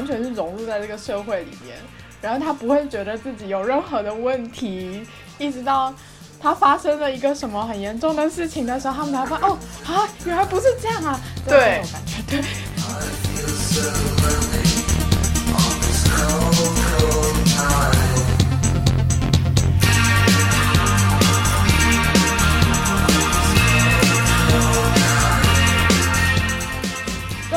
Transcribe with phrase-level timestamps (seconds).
[0.00, 1.76] 完全是融入在这个社会里面，
[2.22, 5.06] 然后他不会觉得自己有任何的问题，
[5.36, 5.94] 一直到
[6.40, 12.40] 他发生了一个什么很严重的事情的时候，他们才发现哦啊，原来不是这样啊，对这种感觉对。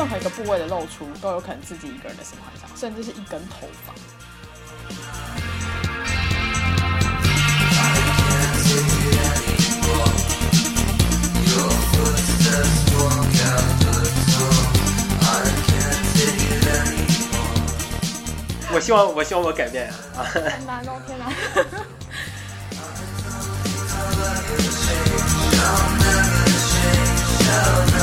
[0.04, 3.94] 任何一个部位的露出都有可能自己一个人的性幻想，甚至是一根头发。
[18.74, 20.26] 我希望，我希望我改变啊！
[20.34, 21.32] 天哪！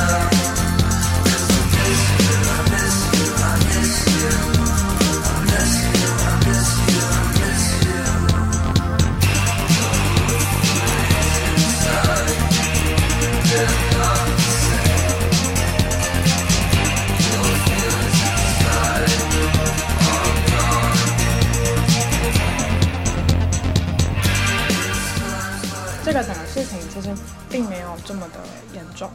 [27.02, 27.14] 实
[27.50, 28.40] 并没有这么的
[28.72, 29.10] 严重，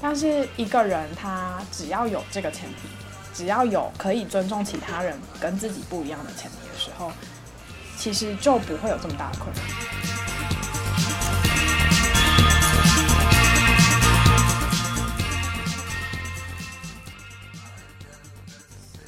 [0.00, 2.88] 但是一个人他只要有这个前提，
[3.34, 7.12] 只要有可以尊重其他人跟自己不一样的前提的时候，
[7.98, 9.64] 其实就不会有这么大的困难。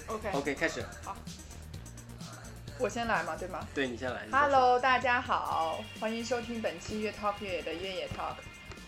[0.09, 0.85] OK，OK，开始，
[2.81, 4.25] 我先来嘛，对吗对你先来。
[4.25, 8.37] 你先？Hello，大家好，欢迎收听本期越 Talk 越野的越野 Talk。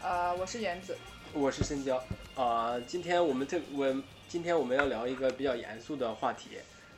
[0.01, 0.97] 呃，我是原子。
[1.33, 2.01] 我是深交
[2.37, 6.51] 啊、今天我们特我今天我们要聊一个比较严肃的话题，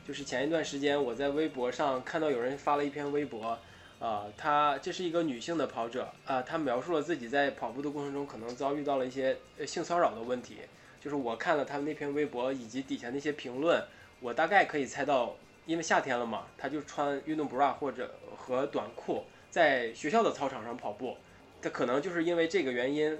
[0.07, 3.57] 就是前一段时间我在微博上看到有人发了一篇微博，
[3.99, 10.59] 啊、她这是一个女性的跑者啊、她描述了自己在跑步的过程中可能遭遇到了一些呃性骚扰的问题，
[11.01, 13.83] 就是我看了他们那篇微博以及底下那些评论，
[14.19, 21.17] 我大概可以猜到，因为夏天了嘛，他就穿运动 bra 或者和短裤在学校的操场上跑步，
[21.61, 23.19] 他可能就是因为这个原因。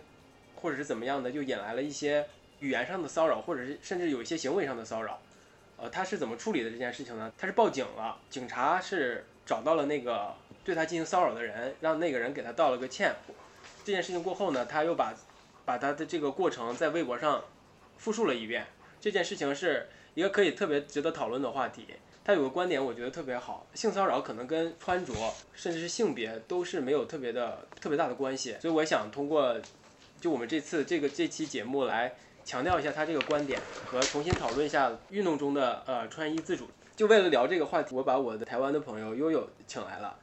[0.55, 2.25] 或者是怎么样的，就引来了一些
[2.61, 5.19] 语言上的骚扰，或者是甚至有一些行为上的骚扰。
[5.75, 7.29] 呃，他是怎么处理的这件事情呢？
[7.37, 10.33] 他是报警了，警察是找到了那个
[10.63, 13.13] 对他进行骚扰的人，让那个人给他道了个歉。
[13.83, 15.13] 这件事情过后呢，他又把
[15.65, 17.43] 把他的这个过程在微博上
[17.97, 18.65] 复述了一遍。
[19.01, 21.87] 这件事情是一个可以特别值得讨论的话题。
[22.23, 23.67] 他有个观点，我觉得特别好。
[23.73, 25.13] 性骚扰可能跟穿着
[25.53, 29.59] 甚至是性别都是没有特别的特别大的关系，所以我想通过
[30.21, 32.13] 就我们这次这个这期节目来
[32.45, 36.67] 强调一下他这个观点，和重新讨论一下运动中的呃穿衣自主。
[36.95, 40.17] 就为了聊这个话题，我把我的台湾的朋友悠悠请来了。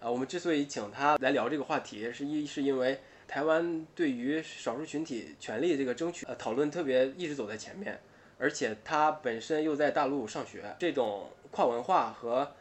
[0.00, 7.98] 啊，我们之所以请他来聊这个话题，是一是因为台湾对于少数群体权利这个争取呃讨论特别一直走在前面，
[8.38, 12.52] 而且他本身又在大陆上学，这种跨文化和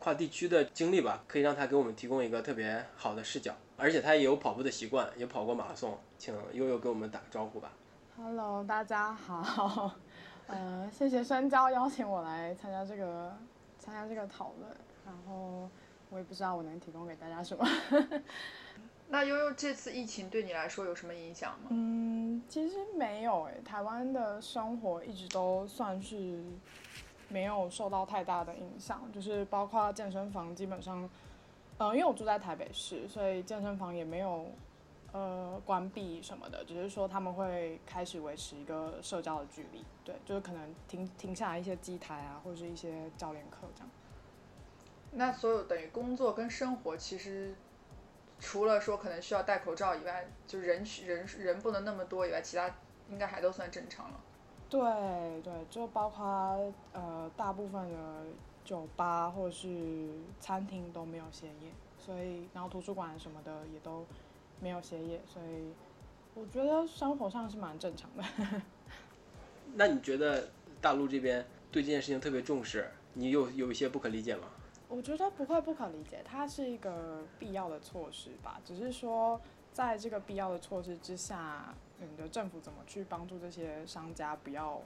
[0.00, 3.54] 跨地区的经历吧，可以让他给我们提供一个特别好的视角。
[3.76, 7.70] 而且他也有跑步的习惯，也跑过马拉松，请悠悠给我们打个招呼吧。
[8.16, 9.92] Hello，大家好，
[10.48, 13.32] 呃，谢谢深交邀请我来参加这个
[13.78, 15.70] 参加这个讨论，然后
[16.10, 17.64] 我也不知道我能提供给大家什么。
[19.08, 21.68] 那悠悠这次疫情对你来说有什么影响吗？
[21.70, 26.42] 嗯，其实没有诶，台湾的生活一直都算是
[27.28, 31.08] 没有受到太大的影响，就是包括健身房基本上，
[31.78, 34.46] 呃，因为我住在台北市，所以健身房也没有
[35.12, 43.88] 呃关闭什么的，只是说他们会开始维持一个社交的距离，对，就是可能停停下来一些机台啊，或者是一些教练课这样。
[45.12, 47.54] 那所有等于工作跟生活，其实
[48.38, 52.70] 除了说可能需要戴口罩以外，就人人人不能那么多以外，其他
[53.10, 54.20] 应该还都算正常了。
[54.68, 54.80] 对
[55.42, 56.24] 对，就包括
[56.92, 58.24] 呃大部分的
[58.64, 60.08] 酒吧或者是
[60.40, 64.04] 餐厅都没有歇业，所以然后图书馆什么的也都
[64.60, 65.72] 没有歇业，所以
[66.34, 68.24] 我觉得生活上是蛮正常的。
[69.74, 70.48] 那你觉得
[70.80, 74.48] 大陆这边对这件事情特别重视，你有有一些不可理解吗？
[74.88, 79.40] 我觉得不会不可理解，它是一个必要的措施吧，只是说
[79.72, 84.82] 在这个必要的措施之下，你的政府怎么去帮助这些商家不要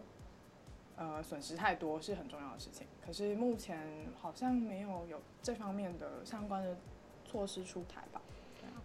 [0.97, 2.87] 呃损失太多是很重要的事情。
[3.05, 6.77] 可是目前好像没有有这方面的相关的
[7.25, 8.21] 措施出台吧？
[8.61, 8.79] 对啊，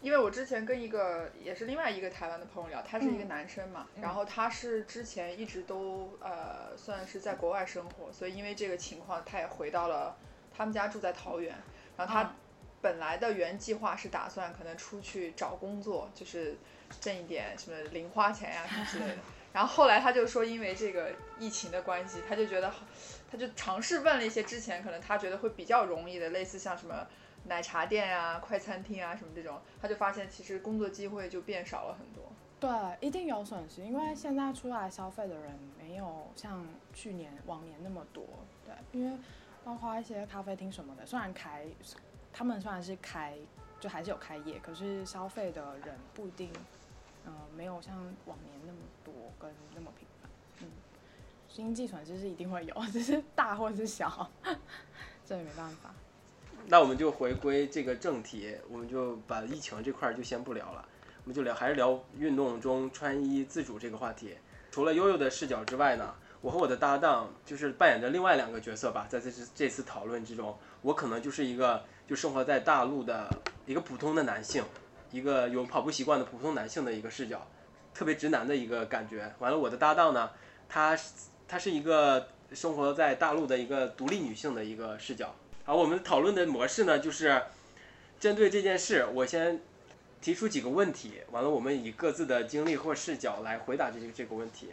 [0.00, 10.16] 因为我之前跟一个也是另外一个台湾的朋友聊，他是一个嗯男生嘛，嗯然后他是之前一直都呃算是在国外生活，所以因为这个情况，他也回到了
[10.52, 11.56] 他们家住在桃园，
[11.96, 12.36] 然后他啊
[12.80, 16.56] 本来的原计划是打算可能出去找工作，就是
[17.00, 19.18] 挣一点什么零花钱呀、什么之类的。
[19.52, 22.72] 然后后来他就说，因为这个疫情的关系，他就觉得，
[23.30, 27.06] 他就尝试问了一些之前可能他觉得会比较容易的，类似像什么
[27.44, 32.32] 奶茶店呀、快餐厅啊什么这种，他就发现其实工作机会就变少了很多。
[32.58, 32.70] 对，
[33.06, 38.24] 一定有损失，因为现在出来消费的人没有像去年往年那么多。
[38.64, 39.18] 对，因为
[39.64, 41.66] 包括一些咖啡厅什么的，虽然开，
[42.32, 43.36] 他们虽然是开，
[43.80, 46.52] 就还是有开业，可是消费的人不一定，
[47.26, 47.94] 嗯、没有像
[48.26, 50.30] 往年那么多跟那么频繁。
[50.60, 50.68] 嗯，
[51.48, 54.30] 经济损失是一定会有，只是大或是小，
[55.24, 55.90] 这也没办法。
[56.66, 60.88] 那我们就回归这个正题，我们就把疫情这块就先不聊了，
[61.24, 64.36] 我们就聊还是聊运动中穿衣自主这个话题。
[64.70, 73.28] 除了悠悠的视角之外呢，我和我的搭档就是扮演着另外两个角色吧，在这次这次讨论之中，我可能就是一个就生活在大陆的
[73.66, 74.64] 一个普通的男性，
[75.12, 77.46] 一个有跑步习惯的普通男性的一个视角，
[77.94, 79.32] 特别直男的一个感觉。
[79.38, 80.30] 完了，我的搭档呢，
[80.68, 80.98] 他
[81.46, 85.34] 他是一个生活在大陆的一个独立女性的一个视角。
[85.64, 87.42] 好，我们讨论的模式呢，就是
[88.18, 89.60] 针对这件事，我先
[90.20, 94.70] 提出几个问题，完了我们以各自的经历或视角来回答这个这个问题。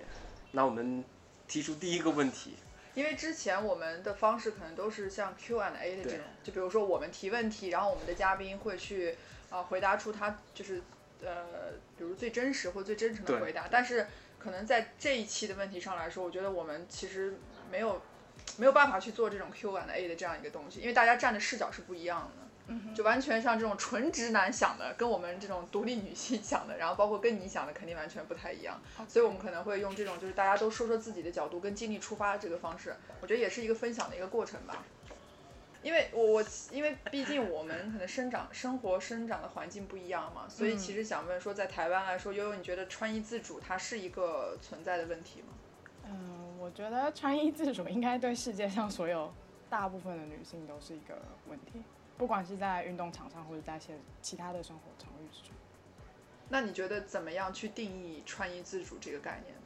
[0.51, 1.03] 那我们
[1.47, 2.55] 提出第一个问题，
[2.95, 9.15] 因为之前我们的方式可能都是像 Q and A 的这种，就比如说我们提问题，然后我们的嘉宾会去啊、
[9.49, 10.81] 呃回答出他就是
[11.21, 13.67] 呃，比如最真实或最真诚的回答。
[13.69, 14.07] 但是
[14.37, 17.37] 可能在这一期的问题上来说，我觉得我们其实
[17.71, 18.01] 没有
[18.57, 22.45] 没有办法去做这种 Q and A 的这样一个东西，因为大家站的视角是不一样的。
[22.71, 28.79] 嗯就完全像这种纯直男想的，跟我们这种独立女性想的，然后包括跟你想的，肯定完全不太一样。
[29.07, 34.85] 所以我们可能会用这种就是大家都说说自己的角度跟经历出发这个方式，我觉得也是一个分享的一个过程吧。
[35.81, 45.47] 因为我我因为毕竟我们可能生长生活生长的环境不一样嘛，所以其实想问说，在台湾来说，悠悠你觉得穿衣自主它是一个存在的问题吗？
[46.05, 49.31] 嗯，我觉得穿衣自主应该对世界上所有
[49.69, 51.17] 大部分的女性都是一个
[51.47, 51.81] 问题，
[52.17, 55.51] 不管是在运动场上或者在一些其他的生活场域之中。
[56.49, 59.61] 那你觉得怎么样去定义穿衣自主这个概念呢？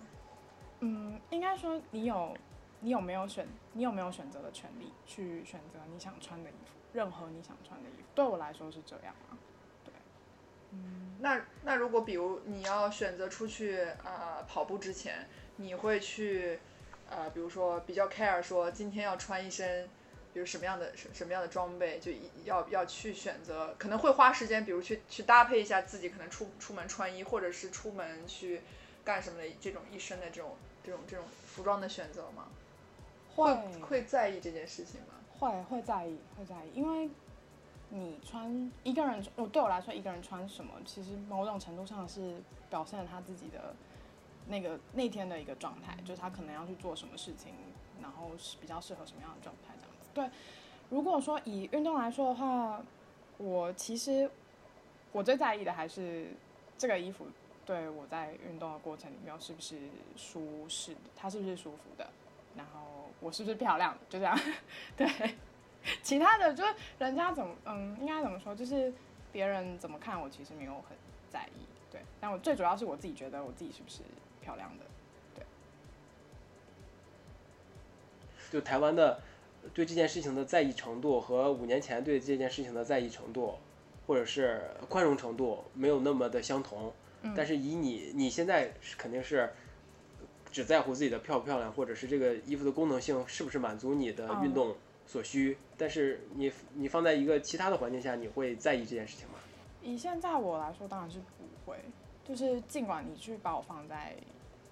[0.82, 2.36] 嗯，应该说你有
[2.84, 9.40] 你有没有选你有没有选择的权利去选择你想穿的衣服，任何你想穿的衣服，对我来说是这样啊。
[9.86, 9.94] 对，
[10.72, 16.60] 嗯，那那如果比如你要选择出去呃跑步之前，你会去
[17.10, 19.90] 呃比如说比较 care 说今天要穿一身，
[20.34, 22.12] 比如什么样的什什么样的装备，就
[22.44, 28.62] 要要去选择，可能会花时间，比如去去搭配一下自己可能出出门穿衣，或者是出门去
[29.06, 32.50] 干什么的这种一身的这种这种这种服装的选择吗？
[33.36, 35.08] 会会在意这件事情吗？
[35.40, 37.10] 会会在意，会在意，因为
[37.90, 43.76] 你穿一个人，我对我来说，一个人穿什么，其实某种程度上是表现了他自己的
[44.48, 47.54] 那个那天的一个状态，就是他可能要去做什么事情，
[48.02, 50.10] 然后是比较适合什么样的状态这样子。
[50.14, 50.30] 对，
[50.90, 52.82] 如果说以运动来说的话，
[53.38, 54.30] 我其实
[55.12, 56.28] 我最在意的还是
[56.78, 57.26] 这个衣服
[57.66, 59.78] 对我在运动的过程里面是不是
[60.16, 62.08] 舒适的，它是不是舒服的，
[62.56, 64.38] 然后我是不是漂亮的，就这样。
[64.98, 65.08] 对，
[66.02, 68.94] 其他的就是人家怎么，嗯，应该怎么说，就是
[69.32, 70.98] 别人怎么看我，其实没有很
[71.32, 71.66] 在意。
[71.90, 74.02] 对，但我最主要是我自己觉得我自己是不是
[74.42, 74.84] 漂亮的。
[75.36, 75.46] 对
[78.52, 79.20] 就台湾的
[79.74, 83.56] 对这件事情的在意程度和五年前对这件事情的在意程度，
[84.06, 86.94] 或者是宽容程度没有那么的相同。
[87.26, 89.50] 嗯但是以你你现在是肯定是
[90.54, 94.76] 只在乎自己的漂不漂亮，或者是这个衣服的功能性是不是满足你的嗯运动
[95.08, 95.58] 所需。
[95.76, 99.34] 但是你你放在一个其他的环境下，你会在意这件事情吗？
[99.82, 101.78] 以现在我来说，当然是不会。
[102.24, 104.16] 就是尽管你去把我放在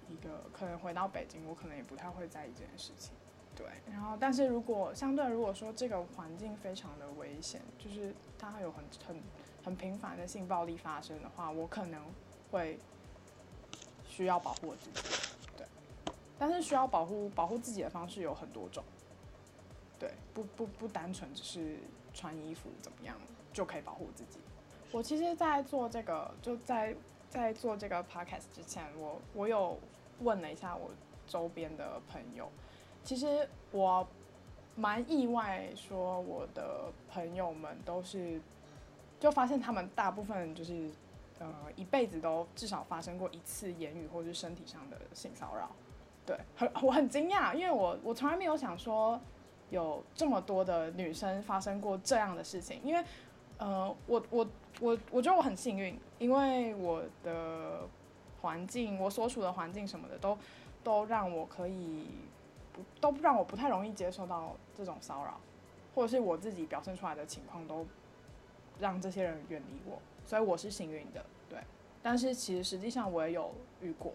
[0.08, 3.12] 一个可能回到北京，我可能也不太会在意这件事情。
[3.54, 9.22] 对，然后但是如果相对如果说这个环境非常的危险，就是它有很很
[9.64, 12.00] 很频繁的性暴力发生的话，我可能
[12.50, 12.78] 会
[14.08, 15.21] 需要保护我自己。
[16.42, 18.82] 但是需要保护保护自己的方式有很多种。
[19.96, 21.78] 对，不不不单纯只是
[22.12, 23.16] 穿衣服怎么样
[23.52, 24.40] 就可以保护自己。
[24.90, 26.96] 我其实，在做这个就在
[27.30, 29.78] 在做这个 podcast 之前，我我有
[30.18, 30.90] 问了一下我
[31.28, 32.50] 周边的朋友，
[33.04, 34.04] 其实我
[34.74, 38.40] 蛮意外，说我的朋友们都是
[39.20, 40.90] 就发现他们大部分就是
[41.38, 45.70] 呃一辈子都至少发生过一次言语或者是身体上的性骚扰。
[46.24, 49.20] 对，很 我很惊讶，因为我我从来没有想说
[49.70, 53.04] 有这么多的女生发生过这样的事情，因为
[53.58, 54.46] 呃我我
[54.80, 57.88] 我我觉得我很幸运，因为我的
[58.40, 60.38] 环境，我所处的环境什么的都
[60.84, 62.06] 都让我可以
[62.72, 65.38] 不都让我不太容易接受到这种骚扰，
[65.94, 67.86] 或者是我自己表现出来的情况都
[68.78, 71.58] 让这些人远离我，所以我是幸运的，对。
[72.02, 74.12] 但是其实实际上我也有遇过，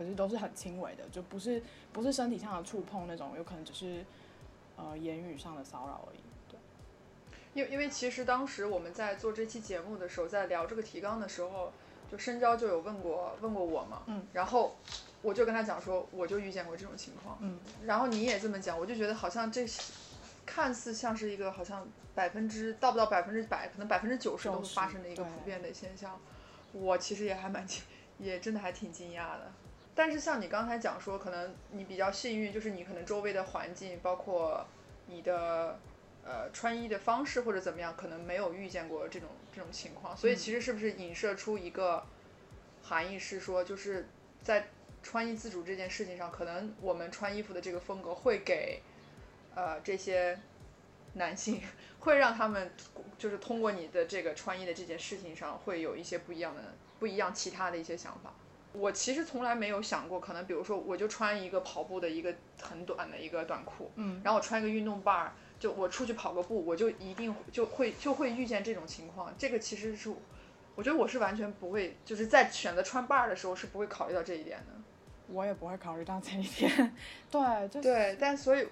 [0.00, 4.02] 可是都是很轻微的，就不是不是身体上的触碰那种，有可能只是
[4.74, 6.20] 呃言语上的骚扰而已。
[6.48, 6.58] 对，
[7.52, 11.70] 因因为其实当时我们在做这期节目的时候，在聊这个提纲的时候，
[12.10, 14.74] 就深交就有问过问过我嘛，嗯，然后
[15.20, 19.66] 我就跟他讲说，我就遇见过这种情况，嗯，然后你也这么讲，我就觉得好像这
[20.46, 26.18] 看似像是一个好像百分之到不到百分之百，可能百分之九十都会发生的一个普遍的现象，
[26.72, 27.82] 我其实也还蛮惊，
[28.18, 29.52] 也真的还挺惊讶的。
[30.00, 34.66] 但是像你刚才讲说，可能你比较幸运，就是你可能周围的环境，包括
[35.08, 35.78] 你的
[36.24, 40.16] 呃穿衣的方式或者怎么样，可能没有遇见过这种这种情况。
[40.16, 42.02] 所以其实是不是影射出一个
[42.82, 44.08] 含义是说，就是
[44.42, 44.68] 在
[45.02, 48.80] 穿衣自主这件事情上，可能我们穿衣服的这个风格会给
[49.54, 50.40] 呃这些
[51.12, 51.60] 男性，
[51.98, 52.72] 会让他们
[53.18, 56.62] 就是通过你的这个穿衣的这件事情上，会有一些不一样的
[56.98, 58.32] 不一样其他的一些想法。
[58.72, 69.34] 我其实从来没有想过，可能比如说我就穿一个跑步的一个很短的一个短裤，嗯，然后我穿一个运动伴儿，就我出去跑个步，我就一定就会就会遇见这种情况。
[69.36, 70.12] 这个其实是
[70.76, 74.80] 我觉得我是完全不会，就是在选择穿伴儿的时候是不会考虑到这一点的。
[75.28, 76.96] 我也不会考虑到这一点。
[77.30, 78.66] 对，就是对，但所以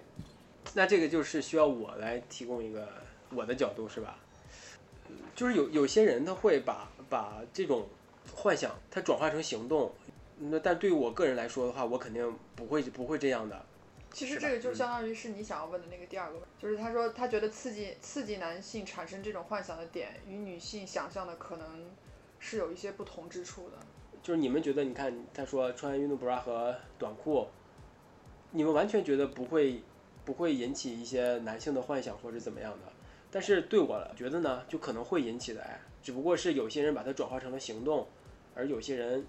[0.75, 2.89] 那这个就是需要我来提供一个
[3.31, 4.19] 我的角度，是吧？
[5.09, 7.87] 嗯就是有有些人他会把把这种
[8.35, 9.93] 幻想它转化成行动，
[10.39, 13.65] 那但对于我个人来说的话，我肯定不会不会这样的。
[14.13, 21.67] 其实这个就相当于是你想要问的那个第二个问题，就是他说他觉得刺激刺激男性产生这种幻想的点，与女性想象的可能
[22.39, 23.77] 是有一些不同之处的。
[24.23, 27.47] 就是你们觉得，你看他说穿运动 bra 和短裤，
[28.51, 29.83] 你们完全觉得不会
[30.25, 32.93] 不会引起一些男性的幻想或者怎么样的，
[33.31, 38.07] 但是对我来觉得呢，就可能会引起的哎，只不过是有些人把它转化成了行动，
[38.59, 39.25] 而有些人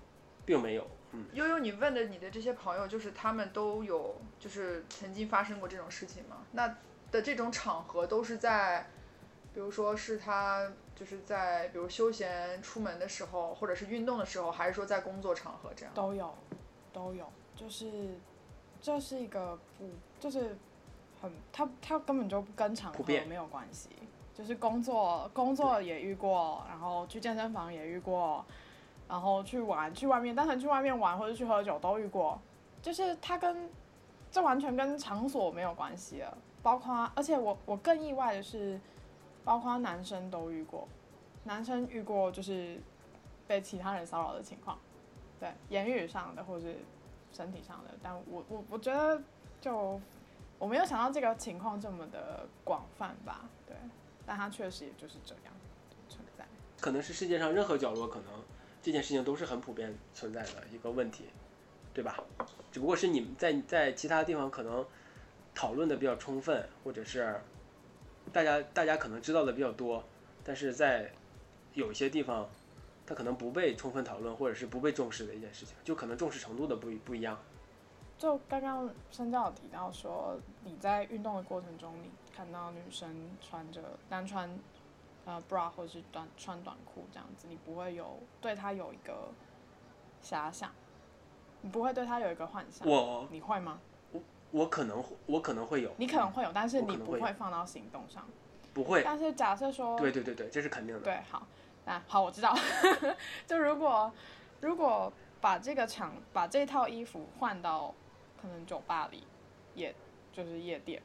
[0.46, 0.86] 并没有。
[1.12, 6.38] 嗯，悠悠，你问的你的这些朋友，就是他们都有就是曾经发生过这种事情吗？
[6.52, 6.68] 那
[7.12, 8.88] 的这种场合都是在，
[9.54, 15.94] 比如说是他就是在比如休闲出门的时候，或者是运动的时候，还是说在工作场合这样？
[15.96, 16.36] 都有，
[16.92, 18.20] 都有，就是
[18.82, 20.56] 这是一个不就是
[21.22, 23.90] 很他他根本就跟场合普遍没有关系，
[24.36, 28.46] 就是工作工作也遇过，然后去健身房也遇过，
[29.10, 32.40] 然后去玩去外面单纯去外面玩或者去喝酒都遇过，
[32.82, 33.70] 就是他跟
[34.32, 38.80] 这完全跟场所没有关系了，包括而且我我更意外的是，
[39.44, 40.88] 包括男生都遇过，
[41.46, 42.80] 男生遇过就是
[43.48, 44.78] 被其他人骚扰的情况。
[45.40, 46.76] 对，言语上的或是
[47.32, 49.20] 身体上的，但我我我觉得
[49.60, 50.00] 就
[50.60, 53.76] 我没有想到这个情况这么的广泛吧，对，
[54.26, 55.54] 但它确实也就是这样
[56.10, 56.46] 存在。
[56.80, 58.26] 可能是世界上任何角落，可能
[58.82, 61.26] 这件事情都是很普遍存在的一个问题，
[61.94, 62.24] 对吧？
[62.72, 64.86] 只不过是你们在在其他地方可能
[65.54, 67.40] 讨论的比较充分，或者是
[68.32, 70.04] 大家大家可能知道的比较多，
[70.44, 71.12] 但是在
[71.74, 72.50] 有一些地方，
[73.06, 77.38] 它可能不被充分讨论，或者是不被重视的一件事情，就可能重视程度的不一不一样。
[78.18, 83.10] 就刚刚申教提到说，你在运动的过程中，你看到女生
[83.42, 84.50] 穿着单穿
[85.30, 89.30] 呃 bra 或者是短穿短裤这样子，你不会有对他有一个
[90.24, 90.72] 遐想，
[91.62, 93.80] 你不会对他有一个幻想，我你会吗？
[94.12, 94.22] 我
[94.52, 98.28] 我可能我可能会有，你可能会有，但是你不会放到行动上。
[98.74, 101.02] 不会，但是假设说，对对对对，这是肯定的。
[101.02, 101.46] 对，好，
[101.86, 102.56] 那好，我知道。
[103.46, 104.12] 就如果
[104.62, 107.94] 如果把这个场把这套衣服换到
[108.42, 109.24] 可能酒吧里，
[109.76, 109.94] 也
[110.32, 111.02] 就是夜店，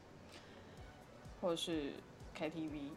[1.41, 1.93] 或者是
[2.37, 2.91] KTV，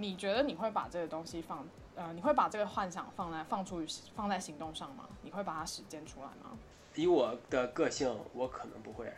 [0.00, 5.08] 你觉得你会把这个东西放呃，你会把这个幻想放在放出于放在行动上吗？
[5.22, 6.56] 你会把它实践出来吗？
[6.94, 9.12] 以我的个性，我可能不会。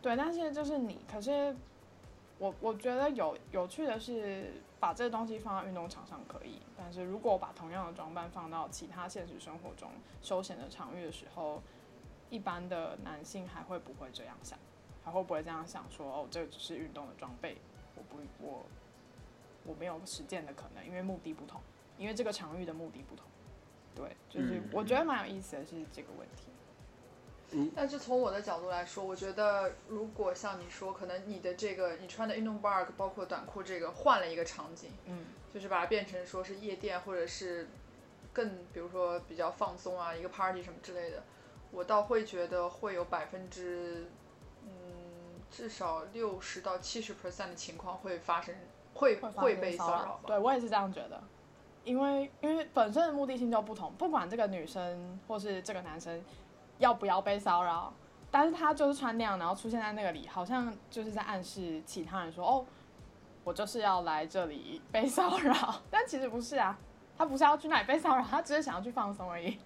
[0.00, 1.54] 对，但是就是你，可是
[2.38, 9.90] 我我觉得有有趣的是，把这个东西放到运动场上可以，但是如果把同样的装扮放到其他现实生活中
[10.22, 11.62] 休闲的场域的时候，
[12.30, 14.58] 一般的男性还会不会这样想？
[15.04, 17.58] 还会不会这样想说，哦，这只是运动的装备，
[17.94, 18.64] 我不我
[19.64, 21.60] 我没有实践的可能，因为目的不同，
[21.98, 23.26] 因为这个场域的目的不同。
[23.94, 26.48] 对，就是嗯我觉得蛮有意思的是这个问题。
[27.76, 37.68] 但是从我的角度来说，我觉得如果像你说，可能你的这个你穿的运动 bar 包括短裤这个换了一个场景，嗯，就是把它变成说是夜店或者是
[38.32, 41.22] 更比如说比较放松啊，一个 party 什么之类的，
[41.70, 44.08] 我倒会觉得会有百分之
[44.64, 44.70] 嗯
[45.48, 48.52] 至少六十到七十 percent 的情况会发生，
[48.94, 50.20] 会会会被骚骚扰。
[50.26, 51.22] 对我也是这样觉得，
[51.84, 56.22] 因为因为本身的目的性就不同，不管这个女生或是这个男生
[56.78, 57.92] 要不要被骚扰，
[58.30, 62.64] 但是他就是穿那样，然后出现在那个里，好像就是在暗示其他人说，哦，
[63.44, 66.76] 我就是要来这里被骚扰， 但其实不是啊，
[67.18, 69.58] 他不是要去那里被骚扰，他只是想要去放松而已，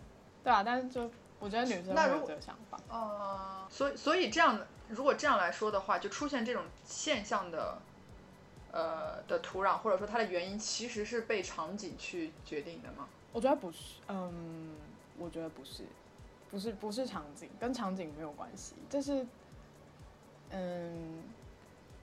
[0.43, 7.79] 对吧、但是就我觉得女生会有这个想法，呃，所以所以这样的，如果这样来说的话，就出现这种现象的，
[8.73, 13.09] 呃的土壤，或者说它的原因，其实是被场景去决定的吗？
[13.33, 14.75] 我觉得不是，嗯，
[15.19, 15.85] 我觉得不是，
[16.51, 19.27] 不是不是场景，跟场景没有关系，这是，
[20.51, 21.23] 嗯，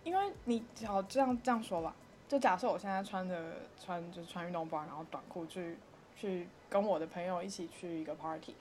[0.03, 1.95] 因为你好这样这样说吧，
[2.27, 3.53] 就假设我现在穿着
[3.83, 5.77] 穿就是穿运动包，然后短裤去
[6.15, 8.55] 去跟我的朋友一起去一个 party，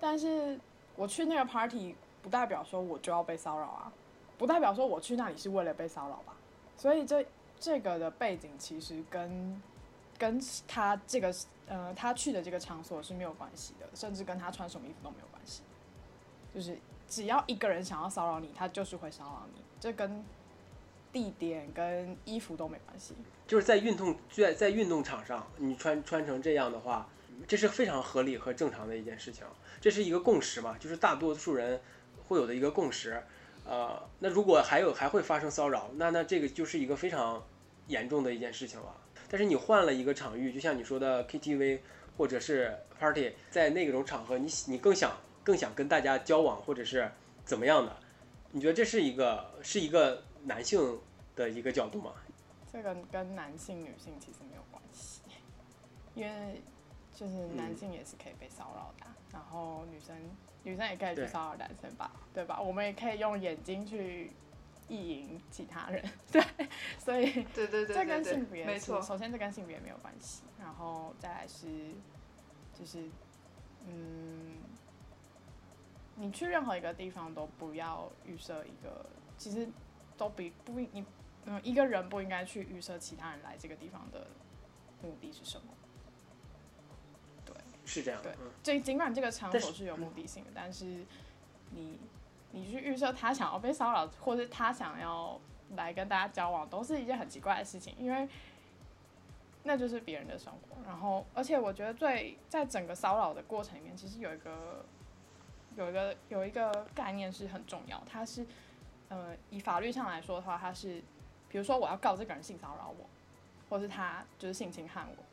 [0.00, 0.58] 但是
[0.96, 3.92] 我去那个 party 不代表说我就要被骚扰啊，
[4.36, 6.34] 不代表说我去那里是为了被骚扰吧，
[6.76, 7.24] 所以这
[7.60, 9.62] 这个的背景其实跟
[10.18, 11.32] 跟他这个
[11.66, 15.62] 呃他去的这个场所是没有关系的，甚至跟他穿什么衣服都没有关系。
[16.54, 16.76] 就是
[17.06, 20.24] 只要一个人想要骚扰你，他就是会骚扰你，这跟
[21.12, 23.14] 地点跟衣服都没关系。
[23.46, 27.08] 就是在运动在在运动场上，你穿穿成这样的话，
[27.46, 29.44] 这是非常合理和正常的一件事情，
[29.80, 31.80] 这是一个共识嘛，就是大多数人
[32.26, 33.22] 会有的一个共识。
[33.70, 37.40] 呃，那如果还有还会发生骚扰，那那这个就是一个非常
[37.86, 38.96] 严重的一件事情了。
[39.28, 41.78] 但是你换了一个场域，就像你说的 KTV
[42.18, 47.08] 或者是 party，在那种场合，你你更想更想跟大家交往，或者是
[47.44, 47.96] 怎么样的？
[48.50, 50.98] 你觉得这是一个是一个男性
[51.36, 52.10] 的一个角度吗？
[52.72, 55.20] 这个跟男性、女性其实没有关系，
[56.16, 56.60] 因为
[57.14, 60.16] 就是男性也是可以被骚扰的啊、然后女生
[60.62, 62.60] 女生也可以去骚扰男生吧，对吧？
[62.60, 64.30] 我们也可以用眼睛去
[64.88, 66.42] 意淫其他人， 对，
[66.98, 69.00] 所以对对对这跟对对性别没错。
[69.00, 71.66] 首先这跟性别没有关系，然后再来是
[72.74, 73.08] 就是
[73.86, 74.56] 嗯，
[76.16, 79.06] 你去任何一个地方都不要预设一个，
[79.38, 79.68] 其实
[80.18, 81.04] 都比不你
[81.46, 84.26] 嗯一个人不应该去预设其他人来这个地方的
[85.02, 85.72] 目的是什么。
[87.90, 88.50] 是这样的对，嗯。
[88.62, 91.04] 这尽管这个场所是有目的性的，但是
[91.70, 91.98] 你
[92.52, 95.40] 你去预设他想要被骚扰，或者他想要
[95.76, 98.28] 来跟大家交往，都是一件很奇怪的事情，因为
[99.64, 100.76] 那就是别人的生活。
[100.86, 104.84] 然后，而且我觉得最在整个骚扰的过程里面，其实有一个
[105.76, 108.46] 有一个有一个概念是很重要，它是
[109.08, 111.02] 呃以法律上来说的话，它是
[111.48, 113.06] 比如说我要告这个人性骚扰我，
[113.68, 115.24] 或是他就是性侵害我，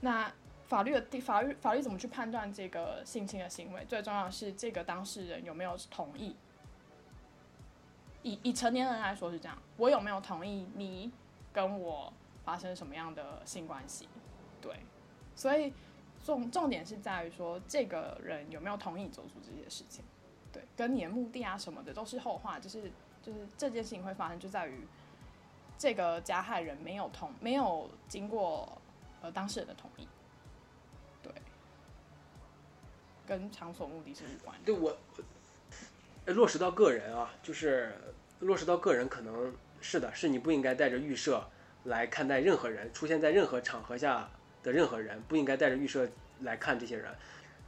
[0.00, 0.30] 那
[0.74, 3.84] 法律的地法律法律怎么去判断这个性侵的行为？
[3.84, 6.34] 最重要的是这个当事人有没有同意。
[8.22, 11.12] 以以成年人来说是这样，我有没有同意你
[11.52, 12.12] 跟我
[12.44, 14.08] 发生什么样的性关系？
[14.60, 14.80] 对，
[15.36, 15.72] 所以
[16.24, 20.04] 重重点是在于说这个人有没有同意做出这些事情。
[20.50, 22.90] 对，跟你的目的啊什么的都是后话，就是
[23.22, 24.84] 就是这件事情会发生，就在于
[25.78, 28.76] 这个加害人没有同没有经过
[29.22, 30.08] 呃当事人的同意。
[33.26, 34.62] 跟场所目的是无关的。
[34.64, 34.96] 对我
[36.26, 37.94] 落实到个人啊，就是
[38.40, 41.46] 落实到个人，可能是的，是你不应该带着预设
[41.84, 44.30] 来看待任何人，出现在任何场合下
[44.62, 46.08] 的任何人，不应该带着预设
[46.40, 47.14] 来看这些人。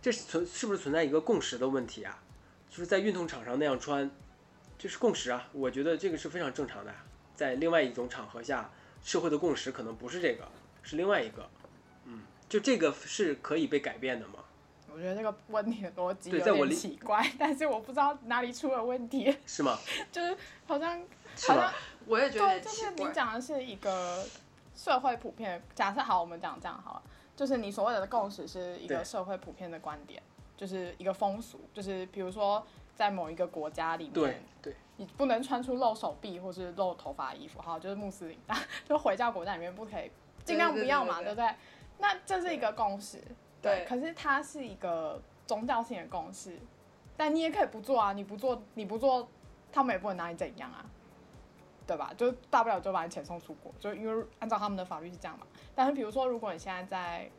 [0.01, 2.23] 这是存是不是存在一个共识的问题啊？
[2.71, 4.11] 就是在运动场上那样穿，
[4.79, 6.95] 这是共识啊，我觉得这个是非常正常的。
[7.35, 8.71] 在另外一种场合下，
[9.03, 10.49] 社会的共识可能不是这个，
[10.83, 11.49] 是另外一个。
[12.05, 14.45] 嗯，就这个是可以被改变的吗？
[14.97, 19.79] 我觉得这个问题的逻辑有点奇怪，但是我不知道哪里出了问题，是吗？
[20.11, 20.35] 就是
[20.67, 20.99] 好像
[21.47, 21.71] 好像？
[22.07, 23.13] 我也觉得就是你怪。
[23.13, 24.25] 讲的是一个
[24.75, 25.63] 社会普遍。
[25.75, 27.03] 假设好，我们讲这样好了，
[27.37, 30.23] 就是你所谓的共识是一个社会普遍的观点，
[30.57, 38.39] 就是一个风俗，就是比如说在某一个国家里对面，对，你不能穿出露手臂或是露头发衣服，哈，就是穆斯林，
[38.89, 40.11] 就回教国家里面不可以，
[40.43, 41.57] 尽量不要嘛，对对对对不对？
[41.99, 43.23] 那这是一个共识，
[43.67, 46.59] 对可是它是一个宗教性的共识，
[47.17, 49.29] 但你也可以不做啊，你不做，你不做，
[49.73, 50.85] 他们也不能拿你怎样啊。
[51.87, 52.13] 对吧？
[52.17, 55.47] 就大不了就把你遣送出国，就因为按照他们的法律是这样嘛。
[55.73, 57.31] 但是比如说，如果你现在在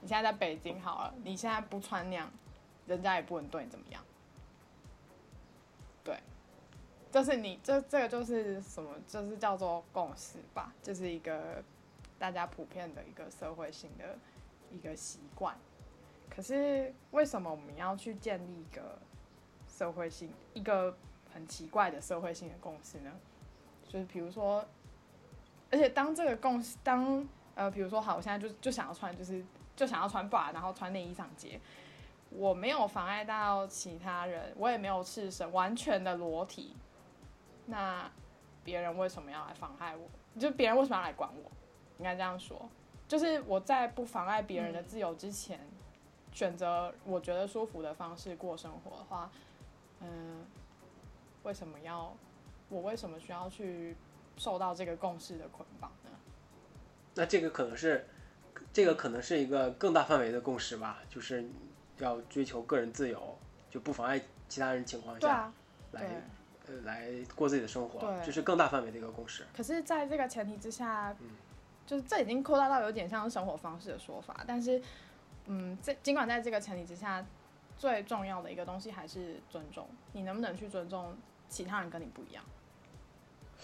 [0.00, 2.28] 你现在在北京好了，你现在不穿那样，
[2.88, 4.02] 人家也不能对你怎么样。
[6.02, 6.18] 对，
[7.12, 11.62] 就是你这这个就是什么，就是叫做共识吧，就是一个
[12.18, 14.18] 大家普遍的一个社会性的
[14.74, 15.56] 一个习惯。
[16.28, 18.98] 可是为什么我们要去建立一个
[19.68, 20.96] 社会性一个
[21.32, 23.10] 很奇怪的社会性的共识呢？
[23.88, 24.64] 就是比如说，
[25.70, 29.44] 而且当这个共识，当呃，比如说好，我现在就就想要穿，就是
[29.76, 31.60] 就想要穿 bra，然后穿内衣上街，
[32.30, 36.74] 我没有妨碍到其他人，我也没有赤身，完全的裸体，
[37.66, 38.10] 那
[38.64, 40.08] 别人为什么要来妨害我？
[40.40, 41.50] 就别人为什么要来管我？
[41.98, 42.68] 应该这样说，
[43.14, 45.60] 就是我在不妨碍别人的自由之前，
[46.32, 49.30] 选择我觉得舒服的方式过生活的话，
[50.00, 50.44] 嗯，
[51.44, 52.12] 为什么要？
[52.68, 53.94] 我为什么需要去
[54.36, 56.10] 受到这个共识的捆绑呢？
[57.14, 58.04] 那这个可能是，
[58.72, 61.48] 这个可能是一个更大范围的共识吧，就是
[61.98, 63.38] 要追求个人自由，
[63.70, 65.54] 就不妨碍其他人情况下，啊、
[65.92, 66.02] 来
[66.66, 69.46] 呃来过自己的生活，对这是更大范围的一个共识。
[69.56, 71.28] 可是，在这个前提之下，嗯
[71.86, 74.80] 就是这已经扩大到有点像生活方式的说法，但是，
[75.46, 77.24] 嗯，这尽管在这个前提之下，
[77.76, 81.16] 最重要的一个东西还是尊重，你能不能去尊重
[81.48, 82.42] 其他人跟你不一样？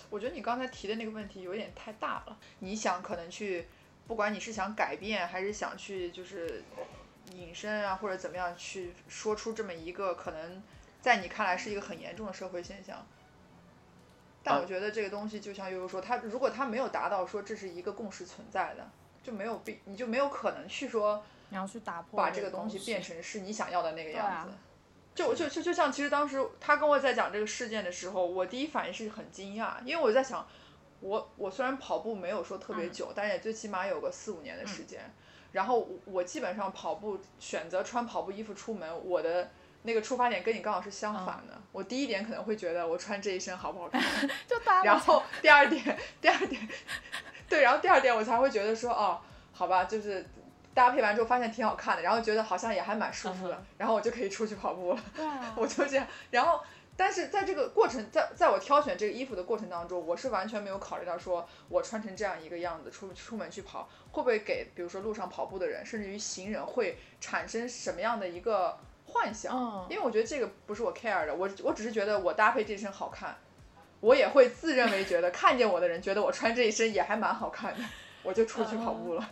[0.09, 2.37] 我觉得你刚才提的那个问题有点太大了。
[2.61, 3.67] 你想可能去，
[4.07, 6.63] 不管你是想改变，还是想去就是
[7.33, 10.63] 隐身啊，或者怎么样去说出这么一个可能
[11.01, 13.07] 在你看来是一个很严重的社会现象。
[14.43, 18.89] 但我觉得这个东西就像悠悠说，他如果他没有达到说这是一个共识存在的，
[19.23, 24.55] 就没有必你就没有可能去说你要去打破把这个东西变成是你想要的那个样子。
[25.15, 30.47] 就就就就像其实当时他跟我在讲这个事件的时候，我第一反应是很惊讶，因为我在想，
[31.01, 35.13] 我我虽然跑步没有说特别嗯久，但是也最起码有个四五年的时间。
[35.53, 39.51] 然后我我基本上跑步选择穿跑步衣服出门，我的
[39.83, 41.55] 那个出发点跟你刚好是相反的。
[41.55, 44.03] 嗯我第一点可能会觉得我穿这一身好不好看，
[44.49, 46.69] 就搭然后第二点，第二点，
[47.49, 49.21] 对，然后第二点我才会觉得说，哦，
[49.53, 50.27] 好吧，就是
[50.75, 55.01] 搭配完之后发现挺好看的，然后觉得好像也还蛮舒服的，嗯然后我就可以出去跑步了。
[55.15, 56.61] 对啊，我就这样，然后。
[56.97, 68.79] 但是在这个过程，在在我挑选这个衣服的过程当中，我是完全没有考虑到说，我穿成这样一个样子出出门去跑，会不会给比如说路上跑步的人，甚至于行人会产生什么样的一个
[69.11, 69.55] 幻想？
[69.55, 73.37] 嗯因为我觉得这个不是我 care 的，我我只是觉得我搭配这身好看，
[74.01, 77.85] 我也会自认为觉得 看见我的人觉得我穿这一身也还蛮好看的，
[78.23, 79.31] 我就出去跑步了。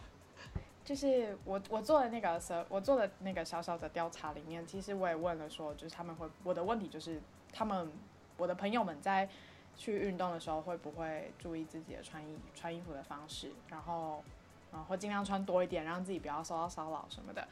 [0.84, 7.20] 就是我我做的那个小我做的那个小小的调查里面，其实我也问了说，就是他们会我的问题就是
[7.52, 7.92] 他们
[8.38, 9.28] 我的朋友们在
[9.76, 14.24] 去运动的时候会不会注意自己的穿衣穿衣服的方式，然后
[14.72, 17.46] 嗯会尽量穿多一点，让自己不要受到骚扰什么的。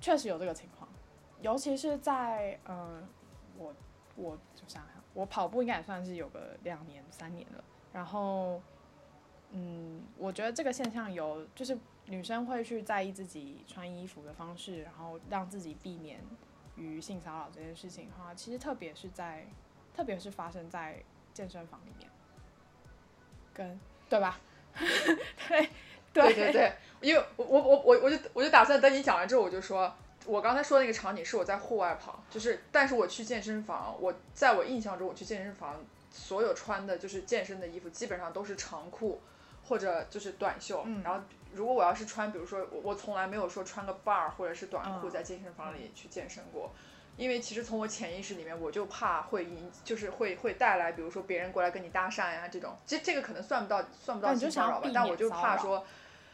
[0.00, 0.88] 确实有这个情况，
[1.42, 3.06] 尤其是在嗯
[3.58, 3.74] 我
[4.16, 8.62] 我就想想，我跑步应该也算是有个两年三年了，然后
[9.50, 11.78] 嗯我觉得这个现象有就是。
[12.06, 16.18] 女生会去在意自己穿衣服的方式，然后让自己避免
[16.74, 19.46] 于性骚扰这件事情的话，其实特别是在，
[19.94, 21.00] 特别是发生在
[21.32, 22.10] 健身房里面，
[23.54, 23.78] 跟
[24.10, 24.40] 对吧？
[24.74, 25.70] 对
[26.12, 29.94] 对对对，因为我我我我我就我就打算等你讲完之后，我就说，
[30.26, 39.20] 我刚才说的那个场景是我在户外跑，就是但是我去健身房，我在我印象中我去健身房，所有穿的就是健身的衣服，基本上都是长裤
[39.68, 41.20] 或者就是短袖，嗯然后
[41.52, 46.70] 如果我要是穿，比如说我我从来没有说穿个 bar 或者是短裤嗯在健身房里去健身过。
[47.18, 55.84] 因为其实从我潜意识里面，我就怕会引，就是会会带来，比如说别人过来跟你搭讪呀、这种，其实这个可能算不到算不到骚扰吧但我就怕说，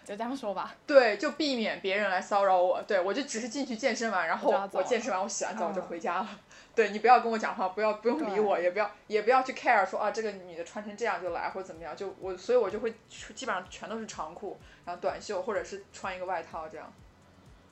[0.08, 0.74] 就这样说吧。
[0.86, 2.82] 对，就避免别人来骚扰我。
[2.84, 6.28] 对我就只是进去健身完，然后我健身完我洗完澡我就嗯回家了。
[6.74, 12.94] 对你不要跟我讲话，不要不用理我，也不要也不要去 care 说啊这个女的穿成这样就来或者怎么样，就我所以我就会
[13.34, 16.90] 基本上全都是长裤，然后短袖或者是穿一个外套这样。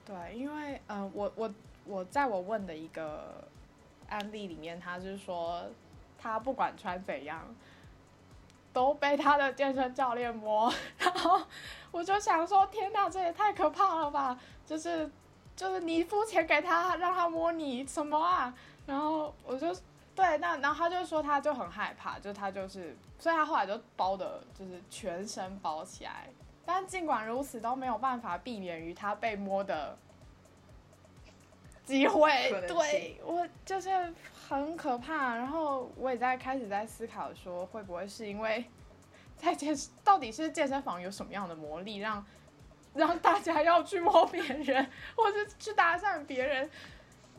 [0.04, 1.54] 对，因为嗯、呃我我
[1.86, 3.48] 我在我问的一个
[4.10, 5.64] 案例里面，他就是说
[6.18, 7.42] 他不管穿怎样，
[8.72, 11.40] 都被他的健身教练摸， 然后
[11.96, 14.38] 我就想说，天哪，这也太可怕了吧！
[14.66, 15.10] 就是
[15.56, 18.52] 就是你付钱给他，让他摸你什么啊？
[18.84, 19.74] 然后我就
[20.14, 26.28] 对，那然后他就说他就很害怕，就他就是，所以他后来就包的就是全身包起来。
[26.66, 29.96] 但尽管如此，都没有办法避免于他被摸的
[31.86, 34.12] 机会对我就是
[34.48, 35.34] 很可怕。
[35.34, 38.66] 然后我也在开始在思考说，会不会是因为
[39.36, 42.24] 在健到底是健身房有什么样的魔力让
[42.94, 46.70] 让大家要去摸别人，或者去搭讪别人？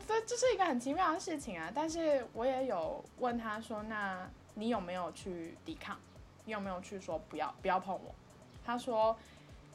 [0.07, 1.69] 这这是一个很奇妙的事情啊！
[1.75, 5.99] 但是我也有问他说：“那你有没有去抵抗？
[6.45, 8.15] 你有没有去说不要不要碰我？”
[8.63, 9.17] 他说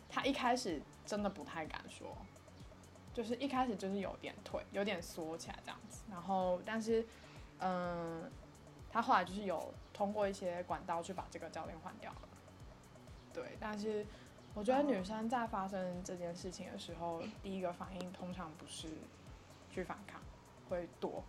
[0.09, 2.17] 他一开始真的不太敢说，
[3.13, 6.01] 就是一开始就是有点退，有点缩起来这样子。
[6.11, 7.05] 然后，但是，
[7.59, 8.31] 嗯，
[8.93, 12.29] 他后来就是有通过一些管道去把这个教练换掉了。
[13.33, 14.07] 对，但是
[14.55, 18.89] 我觉得女生在发生这件事情的时候，第一个反应通常不是
[19.71, 20.21] 去反抗，
[20.69, 21.25] 会躲。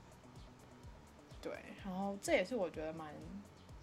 [1.42, 1.54] 对，
[1.86, 3.14] 然后这也是我觉得蛮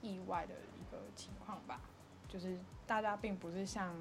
[0.03, 1.81] 意外的一个情况吧，
[2.29, 3.95] 就是大家并不是像，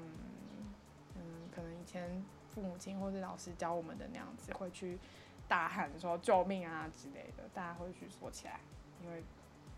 [1.14, 4.98] 嗯，可能以前父母亲或者老师教我们的那样子，会去
[5.46, 8.60] 大喊说救命啊之类的，大家会去锁起来，
[9.02, 9.22] 因为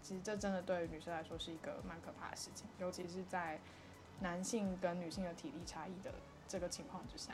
[0.02, 3.58] 其实这真的对女生来说是一个蛮可怕的事情，尤其是在
[4.20, 6.12] 男性跟女性的体力差异的
[6.48, 7.32] 这个情况之下，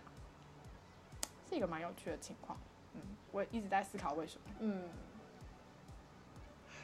[1.48, 2.58] 是一个蛮有趣的情况。
[2.94, 3.00] 嗯，
[3.32, 4.54] 我一直在思考为什么。
[4.58, 4.88] 嗯，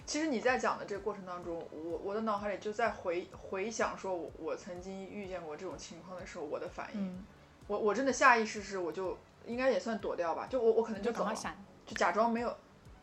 [0.06, 7.24] 其实你在讲的这个过程当中，我我的脑海里就在回回想说我，我曾经遇见过这种情况的时候，我的反应，嗯，
[7.66, 11.34] 我我真的下意识是我就应该也算躲掉吧，就我我可能就就走了。
[11.86, 12.56] 就假装没有，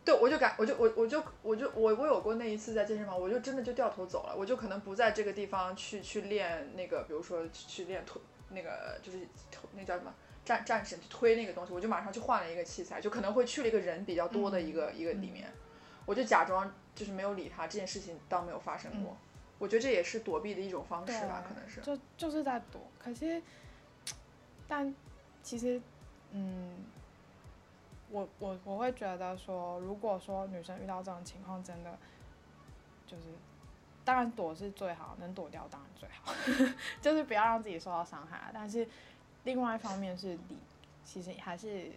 [0.04, 9.20] 对我就感我就我我就我就我我有过那一次在健身房，我就真的就掉头走了，我就可能不在这个地方去去练那个，比如说去去练腿那个就是
[9.76, 15.52] 那叫什么战战神去推那个东西，我就马上去换了一个器材，就可能会去了一个人比较多的一个、一个里面，
[16.06, 19.16] 我就假装就是没有理他，这件事情当没有发生过。
[19.60, 21.80] 我觉得这也是躲避的一种方式吧，可能是。
[21.82, 22.82] 就就是在躲。
[22.98, 23.40] 可是，
[24.68, 24.92] 但
[25.44, 25.80] 其实，
[26.32, 26.78] 嗯，
[28.12, 31.97] 我我我会觉得说，如果说女生遇到这种情况，真的
[33.08, 33.24] 就是，
[34.06, 36.34] 当然躲是最好，能躲掉当然最好，
[37.02, 38.52] 就是不要让自己受到伤害啊。
[38.54, 38.88] 但是
[39.45, 40.58] 另外一方面是你
[41.04, 41.91] 其实还是。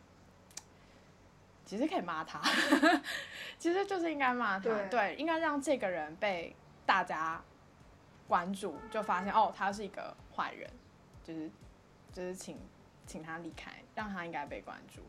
[1.67, 2.39] 其实可以骂他，
[3.59, 7.43] 其实就是应该骂他，对对，应该让这个人被大家
[8.29, 10.71] 关注，就发现哦，他是一个坏人，
[11.25, 11.51] 就是
[12.13, 12.59] 就是请
[13.07, 15.01] 请他离开，让他应该被关注。